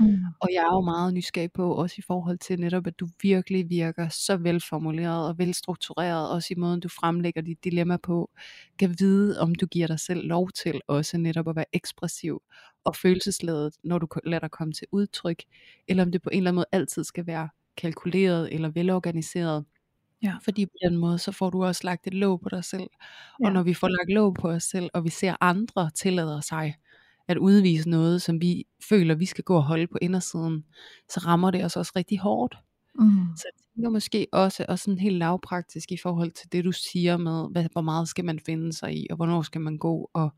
[0.00, 0.18] Mm.
[0.40, 3.70] Og jeg er jo meget nysgerrig på, også i forhold til netop, at du virkelig
[3.70, 8.30] virker så velformuleret og velstruktureret, også i måden du fremlægger dit dilemma på,
[8.78, 12.42] kan vide, om du giver dig selv lov til også netop at være ekspressiv
[12.84, 15.42] og følelsesladet, når du lader dig komme til udtryk,
[15.88, 19.64] eller om det på en eller anden måde altid skal være kalkuleret eller velorganiseret.
[20.22, 20.34] Ja.
[20.44, 22.82] Fordi på den måde, så får du også lagt et låg på dig selv.
[23.40, 23.46] Ja.
[23.46, 26.74] Og når vi får lagt låg på os selv, og vi ser andre tillader sig
[27.28, 30.64] at udvise noget, som vi føler, vi skal gå og holde på indersiden,
[31.08, 32.56] så rammer det os også rigtig hårdt.
[33.00, 33.26] Mm.
[33.36, 37.16] Så jeg tænker måske også, og sådan helt lavpraktisk i forhold til det, du siger
[37.16, 40.10] med, hvad, hvor meget skal man finde sig i, og hvornår skal man gå.
[40.14, 40.30] Og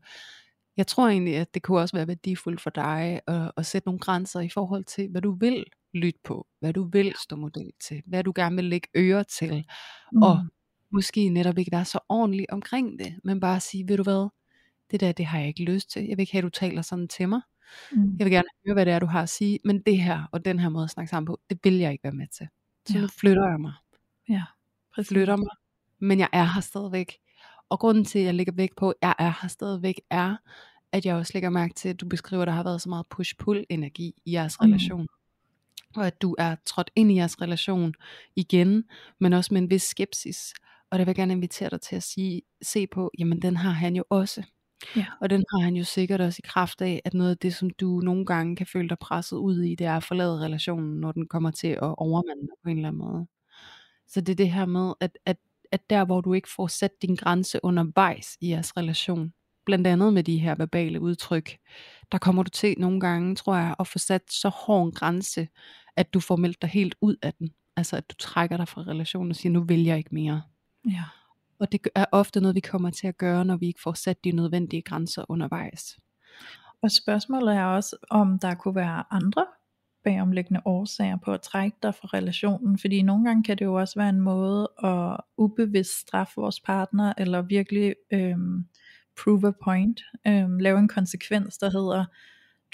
[0.77, 3.99] jeg tror egentlig, at det kunne også være værdifuldt for dig at, at sætte nogle
[3.99, 5.63] grænser i forhold til, hvad du vil
[5.93, 9.65] lytte på, hvad du vil stå model til, hvad du gerne vil lægge øre til,
[10.11, 10.21] Mm.
[10.21, 10.39] og
[10.91, 14.29] måske netop ikke være så ordentlig omkring det, men bare sige, ved du hvad,
[14.91, 16.01] det der, det har jeg ikke lyst til.
[16.05, 17.41] Jeg vil ikke have, at du taler sådan til mig.
[17.91, 18.15] Mm.
[18.19, 20.45] Jeg vil gerne høre, hvad det er, du har at sige, men det her og
[20.45, 22.47] den her måde at snakke sammen på, det vil jeg ikke være med til.
[22.87, 23.01] Så Ja.
[23.01, 23.73] nu flytter jeg mig.
[24.29, 24.43] Ja,
[24.95, 25.09] præcis.
[25.09, 25.49] Flytter mig,
[25.99, 27.17] men jeg er her stadigvæk.
[27.69, 30.35] Og grunden til, at jeg lægger vægt på, at jeg er her stadigvæk, er,
[30.91, 33.05] at jeg også lægger mærke til, at du beskriver, at der har været så meget
[33.09, 34.65] push-pull energi i jeres Mm.
[34.65, 35.07] relation.
[35.95, 37.93] Og at du er trådt ind i jeres relation
[38.35, 38.83] igen,
[39.19, 40.53] men også med en vis skepsis.
[40.89, 43.71] Og det vil jeg gerne invitere dig til at sige, se på, jamen den har
[43.71, 44.43] han jo også.
[44.95, 45.05] Ja.
[45.21, 47.69] Og den har han jo sikkert også i kraft af, at noget af det, som
[47.69, 51.11] du nogle gange kan føle dig presset ud i, det er at forlade relationen, når
[51.11, 53.27] den kommer til at overmande dig på en eller anden måde.
[54.07, 55.37] Så det er det her med, at, at,
[55.71, 59.33] at der hvor du ikke får sat din grænse undervejs i jeres relation,
[59.65, 61.57] blandt andet med de her verbale udtryk,
[62.11, 65.47] der kommer du til nogle gange, tror jeg, at få sat så hård en grænse,
[65.95, 67.49] at du får meldt dig helt ud af den.
[67.75, 70.41] Altså at du trækker dig fra relationen og siger, nu vil jeg ikke mere.
[70.89, 71.03] Ja.
[71.59, 74.23] Og det er ofte noget, vi kommer til at gøre, når vi ikke får sat
[74.23, 75.97] de nødvendige grænser undervejs.
[76.81, 79.45] Og spørgsmålet er også, om der kunne være andre
[80.03, 83.99] bagomliggende årsager på at trække dig fra relationen, fordi nogle gange kan det jo også
[83.99, 88.65] være en måde at ubevidst straffe vores partner, eller virkelig øhm,
[89.23, 92.05] prove a point, øhm, lave en konsekvens, der hedder,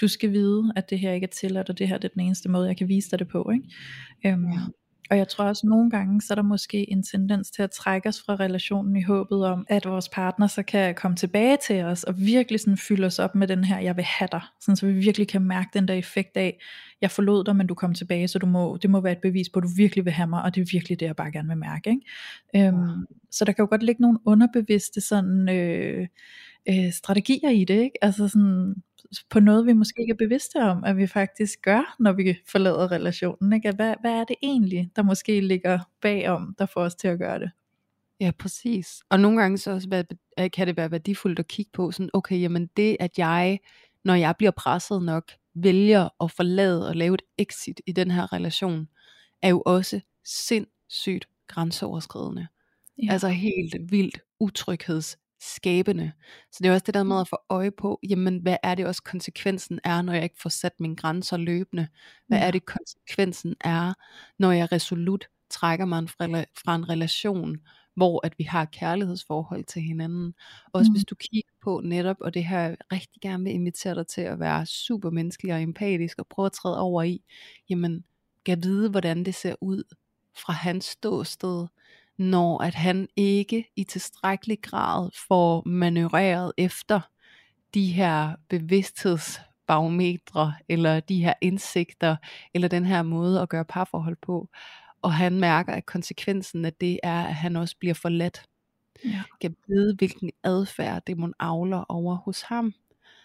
[0.00, 2.22] du skal vide, at det her ikke er tilladt, og det her det er den
[2.22, 3.50] eneste måde, jeg kan vise dig det på.
[3.50, 3.68] Ikke?
[4.26, 4.58] Øhm, Ja.
[5.10, 8.08] Og jeg tror også nogle gange, så er der måske en tendens til at trække
[8.08, 12.04] os fra relationen i håbet om, at vores partner så kan komme tilbage til os,
[12.04, 14.86] og virkelig sådan fylde os op med den her, jeg vil have dig, sådan så
[14.86, 16.60] vi virkelig kan mærke den der effekt af,
[17.00, 19.48] jeg forlod dig, men du kom tilbage, så du må, det må være et bevis
[19.48, 21.48] på, at du virkelig vil have mig, og det er virkelig det, jeg bare gerne
[21.48, 21.90] vil mærke.
[21.90, 22.68] Ikke?
[22.68, 26.08] Øhm, så der kan jo godt ligge nogle underbevidste sådan, øh,
[26.68, 28.04] øh, strategier i det, ikke?
[28.04, 28.74] altså sådan,
[29.30, 32.92] på noget, vi måske ikke er bevidste om, at vi faktisk gør, når vi forlader
[32.92, 33.52] relationen.
[33.52, 33.68] Ikke?
[33.68, 37.18] At Hvad, hvad er det egentlig, der måske ligger bagom, der får os til at
[37.18, 37.50] gøre det?
[38.20, 39.02] Ja, præcis.
[39.10, 42.40] Og nogle gange så også, hvad- kan det være værdifuldt at kigge på, sådan, okay,
[42.40, 43.58] jamen det, at jeg,
[44.04, 48.32] når jeg bliver presset nok, vælger at forlade og lave et exit i den her
[48.32, 48.88] relation,
[49.42, 52.46] er jo også sindssygt grænseoverskridende.
[53.02, 53.12] Ja.
[53.12, 54.20] Altså helt vildt
[55.42, 56.12] utryghedsskabende.
[56.52, 58.86] Så det er også det der med at få øje på, jamen hvad er det
[58.86, 61.88] også konsekvensen er, når jeg ikke får sat mine grænser løbende?
[62.28, 62.46] Hvad Ja.
[62.46, 63.94] er det konsekvensen er,
[64.38, 67.56] når jeg resolut trækker mig fra, en relation,
[67.96, 70.34] hvor at vi har et kærlighedsforhold til hinanden.
[70.72, 70.94] Også Mm.
[70.94, 74.20] hvis du kigger på netop, og det her jeg rigtig gerne vil invitere dig til
[74.20, 77.22] at være super menneskelig og empatisk og prøve at træde over i,
[77.70, 78.04] jamen
[78.46, 79.84] kan vide, hvordan det ser ud
[80.36, 81.66] fra hans ståsted,
[82.22, 87.00] når at han ikke i tilstrækkelig grad får manøvreret efter
[87.74, 92.16] de her bevidsthedsbarometre, eller de her indsigter,
[92.54, 94.48] eller den her måde at gøre parforhold på.
[95.02, 98.46] Og han mærker, at konsekvensen af det er, at han også bliver forladt.
[99.04, 99.22] Ja.
[99.40, 102.74] Kan vide, hvilken adfærd det må avler over hos ham.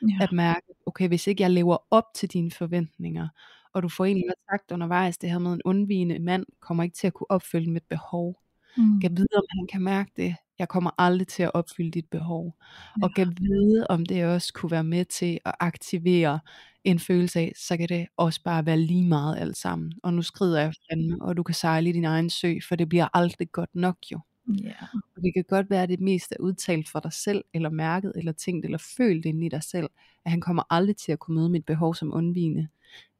[0.01, 0.17] Ja.
[0.21, 3.27] At mærke, okay, hvis ikke jeg lever op til dine forventninger,
[3.73, 7.07] og du får egentlig sagt undervejs, det her med en undvigende mand, kommer ikke til
[7.07, 8.39] at kunne opfylde mit behov.
[8.77, 9.01] Mm.
[9.01, 10.35] Kan vide, om han kan mærke det.
[10.59, 12.55] Jeg kommer aldrig til at opfylde dit behov.
[13.01, 13.03] Ja.
[13.05, 16.39] Og kan vide, om det også kunne være med til at aktivere
[16.83, 19.91] en følelse af, så kan det også bare være lige meget alt sammen.
[20.03, 22.89] Og nu skrider jeg fandme, og du kan sejle i din egen sø, for det
[22.89, 24.19] bliver aldrig godt nok jo.
[24.47, 24.73] Ja.
[25.15, 28.11] Og det kan godt være, at det mest er udtalt for dig selv, eller mærket,
[28.15, 29.89] eller tænkt, eller følt ind i dig selv,
[30.25, 32.67] at han kommer aldrig til at kunne møde mit behov som undvigende.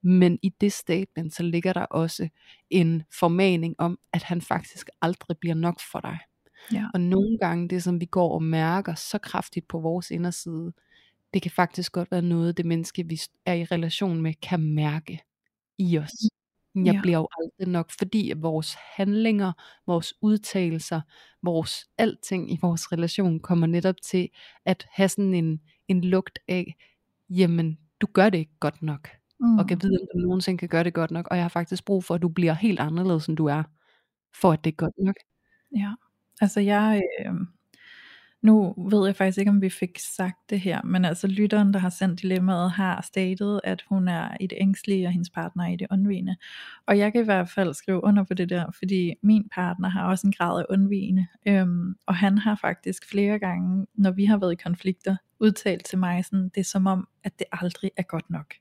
[0.01, 2.30] Men i det statement, så ligger der også
[2.69, 6.17] en formaning om, at han faktisk aldrig bliver nok for dig.
[6.73, 6.86] Ja.
[6.93, 10.73] Og nogle gange, det som vi går og mærker så kraftigt på vores inderside,
[11.34, 15.21] det kan faktisk godt være noget, det menneske, vi er i relation med, kan mærke
[15.78, 16.11] i os.
[16.86, 17.01] Jeg Ja.
[17.01, 19.51] bliver jo aldrig nok, fordi vores handlinger,
[19.88, 21.01] vores udtalelser,
[21.43, 24.30] vores alting i vores relation kommer netop til
[24.65, 26.75] at have sådan en, en lugt af,
[27.30, 29.09] jamen, du gør det ikke godt nok.
[29.39, 29.57] Mm.
[29.59, 31.28] Og kan vide, om du nogensinde kan gøre det godt nok.
[31.32, 33.63] Og jeg har faktisk brug for, at du bliver helt anderledes, end du er,
[34.41, 35.15] for at det er godt nok.
[35.78, 35.93] Ja,
[36.41, 37.34] altså jeg, øh,
[38.41, 41.79] nu ved jeg faktisk ikke, om vi fik sagt det her, men altså lytteren, der
[41.79, 45.67] har sendt dilemmaet, har statet, at hun er i det ængstlige, og hendes partner er
[45.67, 46.35] i det undvigende.
[46.88, 50.09] Og jeg kan i hvert fald skrive under på det der, fordi min partner har
[50.09, 54.38] også en grad af undvigende, øhm, og han har faktisk flere gange, når vi har
[54.38, 58.03] været i konflikter, udtalt til mig sådan, det er som om, at det aldrig er
[58.03, 58.53] godt nok.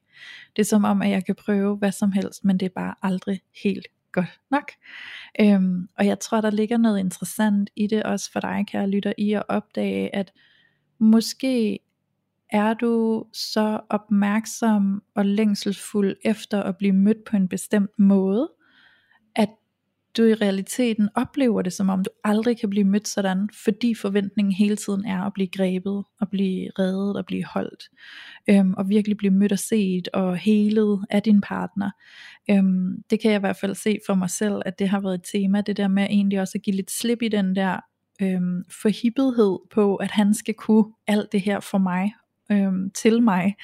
[0.56, 2.94] Det er som om, at jeg kan prøve hvad som helst, men det er bare
[3.02, 3.86] aldrig helt
[4.22, 4.70] godt nok.
[5.40, 9.12] Øhm, og jeg tror, der ligger noget interessant i det også for dig, kære lytter,
[9.18, 10.32] i at opdage, at
[10.98, 11.78] måske
[12.50, 18.50] er du så opmærksom og længselsfuld efter at blive mødt på en bestemt måde,
[20.16, 24.52] du i realiteten oplever det som om du aldrig kan blive mødt sådan, fordi forventningen
[24.52, 27.84] hele tiden er at blive grebet, og blive reddet og blive holdt,
[28.50, 31.90] øhm, og virkelig blive mødt og set og helet af din partner.
[32.50, 35.14] Øhm, det kan jeg i hvert fald se for mig selv, at det har været
[35.14, 37.80] et tema, det der med egentlig også at give lidt slip i den der
[38.22, 42.12] øhm, forhippethed på, at han skal kunne alt det her for mig,
[42.52, 43.54] øhm, til mig,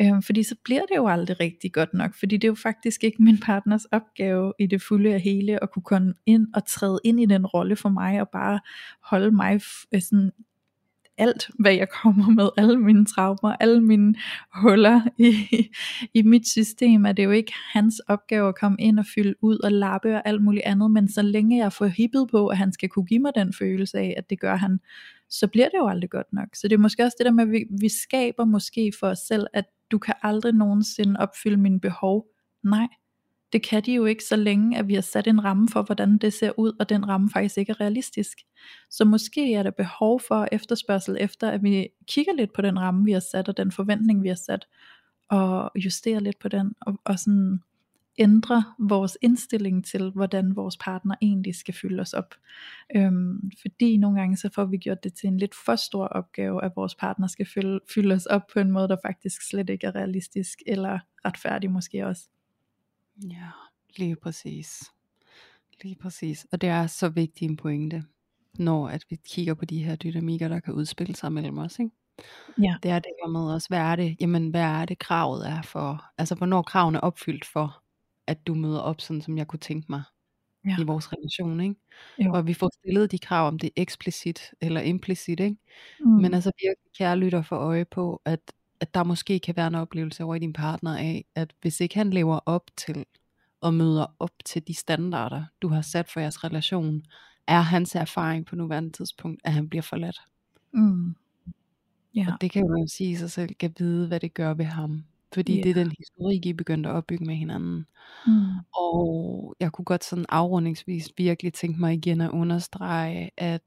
[0.00, 3.04] øhm, fordi så bliver det jo aldrig rigtig godt nok, fordi det er jo faktisk
[3.04, 7.00] ikke min partners opgave i det fulde og hele, at kunne komme ind og træde
[7.04, 8.60] ind i den rolle for mig, og bare
[9.02, 10.30] holde mig f- øh, sådan
[11.18, 14.14] alt, hvad jeg kommer med, alle mine traumer, alle mine
[14.54, 15.34] huller i,
[16.14, 19.58] i mit system, er det jo ikke hans opgave at komme ind og fylde ud
[19.58, 22.72] og lappe og alt muligt andet, men så længe jeg får hippet på, at han
[22.72, 24.80] skal kunne give mig den følelse af, at det gør han,
[25.30, 26.48] så bliver det jo aldrig godt nok.
[26.54, 29.18] Så det er måske også det der med, at vi, vi skaber måske for os
[29.18, 32.26] selv, at du kan aldrig nogensinde opfylde mine behov.
[32.64, 32.88] Nej,
[33.52, 36.18] det kan de jo ikke, så længe at vi har sat en ramme for, hvordan
[36.18, 38.38] det ser ud, og den ramme faktisk ikke er realistisk.
[38.90, 43.04] Så måske er der behov for efterspørgsel efter, at vi kigger lidt på den ramme,
[43.04, 44.66] vi har sat, og den forventning, vi har sat,
[45.30, 47.60] og justerer lidt på den, og, og sådan
[48.18, 52.34] ændre vores indstilling til, hvordan vores partner egentlig skal fylde os op.
[52.96, 56.64] Øhm, fordi nogle gange så får vi gjort det til en lidt for stor opgave,
[56.64, 59.86] at vores partner skal fylde, fylde os op på en måde, der faktisk slet ikke
[59.86, 62.28] er realistisk, eller retfærdig måske også.
[63.22, 63.48] Ja,
[63.96, 64.82] lige præcis.
[65.82, 66.46] Lige præcis.
[66.52, 68.04] Og det er så vigtig en pointe,
[68.54, 71.78] når at vi kigger på de her dynamikker, der kan udspille sig mellem os.
[71.78, 71.90] Ikke?
[72.62, 72.76] Ja.
[72.82, 75.62] Det er det her med også, hvad er det, jamen, hvad er det kravet er
[75.62, 77.82] for, altså hvornår kraven er opfyldt for,
[78.26, 80.02] at du møder op sådan, som jeg kunne tænke mig
[80.66, 80.76] Ja.
[80.80, 81.74] i vores relation, ikke?
[82.18, 82.32] Jo.
[82.32, 85.56] Og vi får stillet de krav, om det er eksplicit eller implicit, ikke?
[86.00, 86.10] Mm.
[86.10, 88.40] Men altså virkelig kære lytter for øje på, at,
[88.80, 91.94] at der måske kan være en oplevelse over i din partner af, at hvis ikke
[91.94, 93.04] han lever op til
[93.60, 97.02] og møder op til de standarder, du har sat for jeres relation,
[97.46, 100.20] er hans erfaring på nuværende tidspunkt, at han bliver forladt.
[100.72, 101.14] Mm.
[102.14, 102.26] Ja.
[102.32, 105.04] Og det kan jo sige sig selv, kan vide, hvad det gør ved ham.
[105.34, 105.62] Fordi Ja.
[105.62, 107.86] det er den historik, I begyndte at opbygge med hinanden.
[108.26, 108.32] Mm.
[108.74, 113.62] Og jeg kunne godt sådan afrundingsvis virkelig tænke mig igen at understrege, at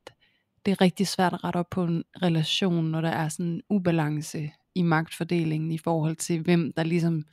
[0.66, 3.62] det er rigtig svært at rette op på en relation, når der er sådan en
[3.70, 7.26] ubalance i magtfordelingen i forhold til, hvem der ligesom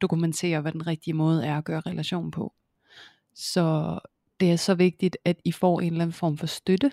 [0.00, 2.54] dokumenterer, hvad den rigtige måde er at gøre relation på.
[3.34, 3.98] Så
[4.40, 6.92] det er så vigtigt, at I får en eller anden form for støtte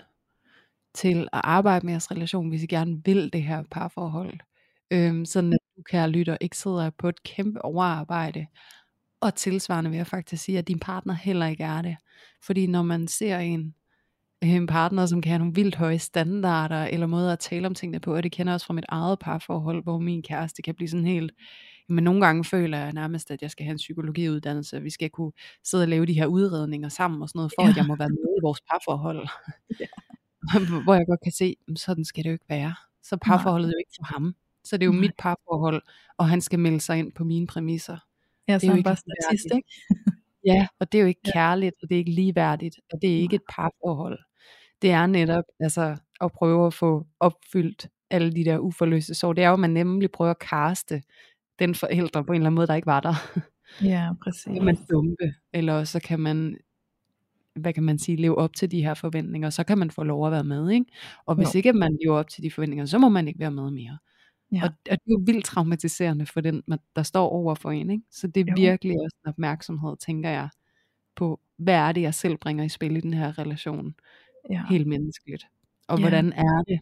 [0.94, 4.40] til at arbejde med jeres relation, hvis I gerne vil det her parforhold.
[4.92, 8.48] Øhm, sådan at du, kære lytter, ikke sidder på et kæmpe overarbejde.
[9.22, 11.98] Og tilsvarende vil jeg faktisk sige, at din partner heller ikke er det.
[12.44, 13.76] Fordi når man ser en,
[14.42, 18.00] en partner, som kan have nogle vildt høje standarder, eller måder at tale om tingene
[18.00, 20.90] på, og det kender jeg også fra mit eget parforhold, hvor min kæreste kan blive
[20.90, 21.32] sådan helt,
[21.90, 25.10] men nogle gange føler jeg nærmest, at jeg skal have en psykologiuddannelse, og vi skal
[25.10, 25.32] kunne
[25.64, 27.70] sidde og lave de her udredninger sammen og sådan noget, for Ja.
[27.70, 29.28] at jeg må være med i vores parforhold.
[29.80, 29.86] Ja.
[30.84, 32.76] hvor jeg godt kan se, "Men sådan skal det jo ikke være.
[33.04, 34.36] Så er parforholdet jo ikke for ham.
[34.70, 35.02] Så det er jo Nej.
[35.02, 35.82] mit parforhold,
[36.18, 37.98] og han skal melde sig ind på mine præmisser.
[38.48, 39.68] Ja, Det så er jo han ikke bare statist, ikke?
[40.46, 43.18] Ja, og det er jo ikke kærligt, og det er ikke ligeværdigt, og det er
[43.22, 44.20] ikke et parforhold.
[44.82, 49.34] Det er netop altså at prøve at få opfyldt alle de der uforløste sår.
[49.34, 51.02] Det er jo, at man nemlig prøver at kaste
[51.60, 53.42] den forælder på en eller anden måde, der ikke var der.
[53.84, 54.44] Ja, præcis.
[54.54, 56.58] kan man dumpe, eller så kan man,
[57.56, 60.26] hvad kan man sige, leve op til de her forventninger, så kan man få lov
[60.26, 60.86] at være med, ikke?
[61.26, 61.58] Og hvis Jo.
[61.58, 63.98] ikke man lever op til de forventninger, så må man ikke være med mere.
[64.52, 64.64] Ja.
[64.64, 66.64] Og, og det er jo vildt traumatiserende for den,
[66.96, 68.04] der står over for en, ikke?
[68.12, 68.54] Så det er Jo.
[68.58, 70.50] virkelig også en opmærksomhed, tænker jeg,
[71.16, 73.96] på, hvad er det, jeg selv bringer i spil i den her relation,
[74.50, 74.64] ja.
[74.70, 75.46] helt menneskeligt.
[75.88, 76.04] Og Ja.
[76.04, 76.80] hvordan er det,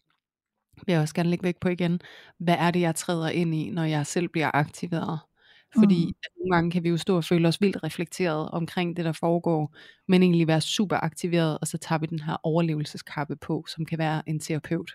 [0.86, 2.00] vil jeg også gerne lægge væk på igen,
[2.38, 5.20] hvad er det, jeg træder ind i, når jeg selv bliver aktiveret?
[5.80, 6.14] Fordi Mm.
[6.40, 9.76] nogle gange kan vi jo stå og føle os vildt reflekteret omkring det, der foregår,
[10.08, 13.98] men egentlig være super aktiveret, og så tager vi den her overlevelseskappe på, som kan
[14.00, 14.92] være en terapeut,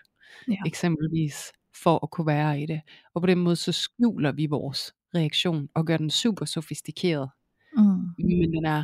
[0.47, 0.55] Ja.
[0.65, 1.51] eksempelvis,
[1.83, 2.81] for at kunne være i det.
[3.13, 7.29] Og på den måde, så skjuler vi vores reaktion, og gør den super sofistikeret,
[7.77, 7.83] Mm.
[8.17, 8.83] men den er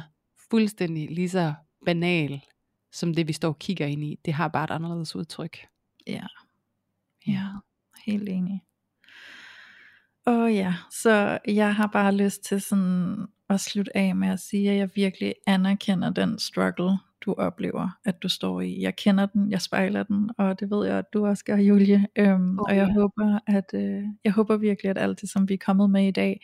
[0.52, 1.54] fuldstændig lige så
[1.86, 2.42] banal,
[2.92, 4.20] som det vi står og kigger ind i.
[4.26, 5.58] Det har bare et anderledes udtryk.
[6.08, 6.24] Ja.
[7.28, 7.46] Ja,
[8.06, 8.62] helt enig.
[10.30, 14.72] Og ja, så jeg har bare lyst til sådan at slutte af med at sige,
[14.72, 18.82] at jeg virkelig anerkender den struggle, du oplever, at du står i.
[18.82, 22.08] Jeg kender den, jeg spejler den, og det ved jeg, at du også gør, Julie.
[22.16, 25.54] Øhm, Åh, og jeg håber, at øh, jeg håber virkelig, at alt det, som vi
[25.54, 26.42] er kommet med i dag,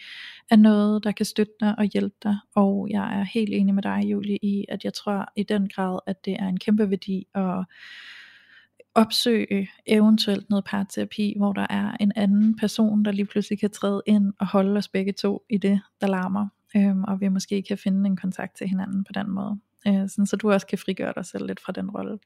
[0.51, 2.37] er noget, der kan støtte dig og hjælpe dig.
[2.55, 5.99] Og jeg er helt enig med dig, Julie, i, at jeg tror i den grad,
[6.07, 7.65] at det er en kæmpe værdi at
[8.95, 14.01] opsøge eventuelt noget parterapi, hvor der er en anden person, der lige pludselig kan træde
[14.05, 17.77] ind og holde os begge to i det, der larmer, øhm, og vi måske kan
[17.77, 21.13] finde en kontakt til hinanden på den måde, øh, sådan, så du også kan frigøre
[21.15, 22.19] dig selv lidt fra den rolle.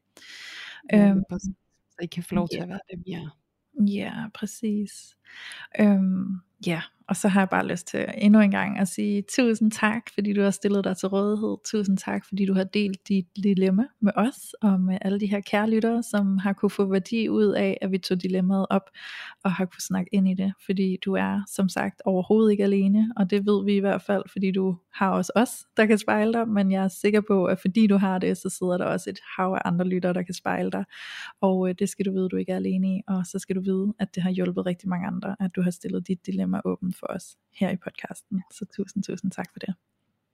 [0.93, 2.63] Ja, Øhm, så I kan få lov til ja.
[2.63, 3.21] at være dem, ja.
[3.87, 5.17] Ja, præcis.
[5.79, 9.71] Øhm, ja, og så har jeg bare lyst til endnu en gang at sige tusind
[9.71, 11.57] tak, fordi du har stillet dig til rådighed.
[11.65, 15.39] Tusind tak, fordi du har delt dit dilemma med os, og med alle de her
[15.39, 18.89] kære lyttere, som har kunne få værdi ud af, at vi tog dilemmaet op,
[19.43, 20.53] og har kunne snakke ind i det.
[20.65, 24.23] Fordi du er, som sagt, overhovedet ikke alene, og det ved vi i hvert fald,
[24.31, 27.59] fordi du har også os, der kan spejle dig, men jeg er sikker på, at
[27.59, 30.33] fordi du har det, så sidder der også et hav af andre lyttere, der kan
[30.33, 30.85] spejle dig.
[31.41, 33.61] Og øh, det skal du vide, du ikke er alene i, og så skal du
[33.61, 36.98] vide, at det har hjulpet rigtig mange andre, at du har stillet dit dilemma åbent
[36.99, 38.43] for os her i podcasten.
[38.51, 39.73] Så tusind, tusind tak for det.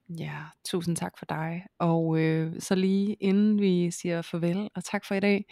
[0.08, 1.66] Ja, tusind tak for dig.
[1.78, 5.44] Og øh, så lige inden vi siger farvel og tak for i dag,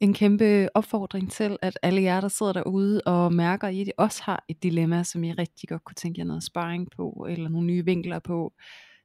[0.00, 4.22] en kæmpe opfordring til, at alle jer, der sidder derude og mærker, at I også
[4.22, 7.66] har et dilemma, som I rigtig godt kunne tænke jer noget sparring på, eller nogle
[7.66, 8.52] nye vinkler på,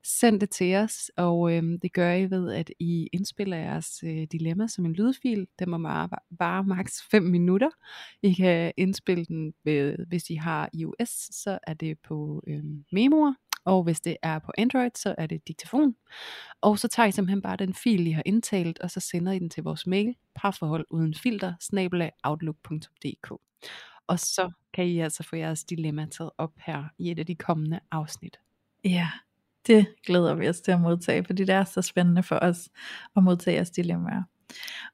[0.04, 4.28] send det til os, og øh, det gør I ved, at I indspiller jeres øh,
[4.32, 5.48] dilemma som en lydfil.
[5.60, 7.70] Den må bare vare maks 5 minutter.
[8.22, 13.34] I kan indspille den, ved, hvis I har iOS, så er det på øh, memoer,
[13.66, 15.96] og hvis det er på Android, så er det diktafon.
[16.62, 19.40] Og så tager I simpelthen bare den fil, I har indtalt, og så sender I
[19.40, 23.32] den til vores mail, parforhold uden filter, snabelagoutlook.dk.
[24.08, 27.36] Og så kan I altså få jeres dilemma taget op her i et af de
[27.36, 28.40] kommende afsnit.
[28.84, 29.10] Ja,
[29.68, 32.70] det glæder vi os til at modtage, fordi det er så spændende for os
[33.16, 34.24] at modtage jeres dilemmaer.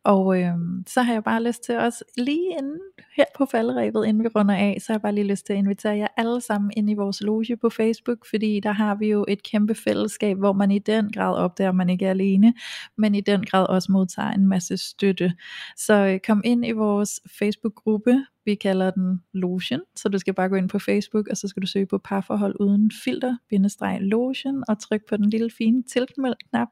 [0.04, 0.54] Og øh,
[0.88, 2.80] så har jeg bare lyst til også lige inden,
[3.16, 5.60] her på faldrebet, inden vi runder af, så har jeg bare lige lyst til at
[5.60, 9.26] invitere jer alle sammen ind i vores loge på Facebook, fordi der har vi jo
[9.28, 12.54] et kæmpe fællesskab, hvor man i den grad opdager, at man ikke er alene,
[12.98, 15.34] men i den grad også modtager en masse støtte.
[15.78, 20.50] Så øh, kom ind i vores Facebook-gruppe, vi kalder den Lotion, så du skal bare
[20.50, 24.64] gå ind på Facebook, og så skal du søge på parforhold uden filter, bindestreg Lotion,
[24.68, 26.68] og tryk på den lille fine tilmeld-knap,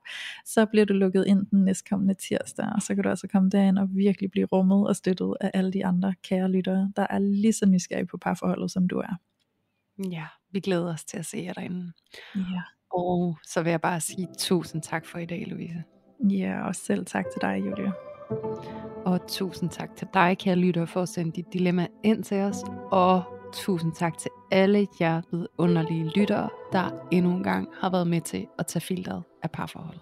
[0.45, 3.77] så bliver du lukket ind den næstkommende tirsdag, og så kan du altså komme derind
[3.79, 7.53] og virkelig blive rummet og støttet af alle de andre kære lyttere, der er lige
[7.53, 9.15] så nysgerrige på parforholdet, som du er.
[10.11, 11.91] Ja, vi glæder os til at se jer derinde.
[12.35, 12.61] Ja,
[12.91, 15.83] Og så vil jeg bare sige tusind tak for i dag, Louise.
[16.29, 17.91] ja og selv tak til dig, Julia.
[19.05, 22.57] Og tusind tak til dig, kære lytter, for at sende dit dilemma ind til os.
[22.91, 23.23] Og
[23.53, 28.47] tusind tak til alle jer vidunderlige lyttere, der endnu en gang har været med til
[28.59, 30.01] at tage filteret af parforholdet.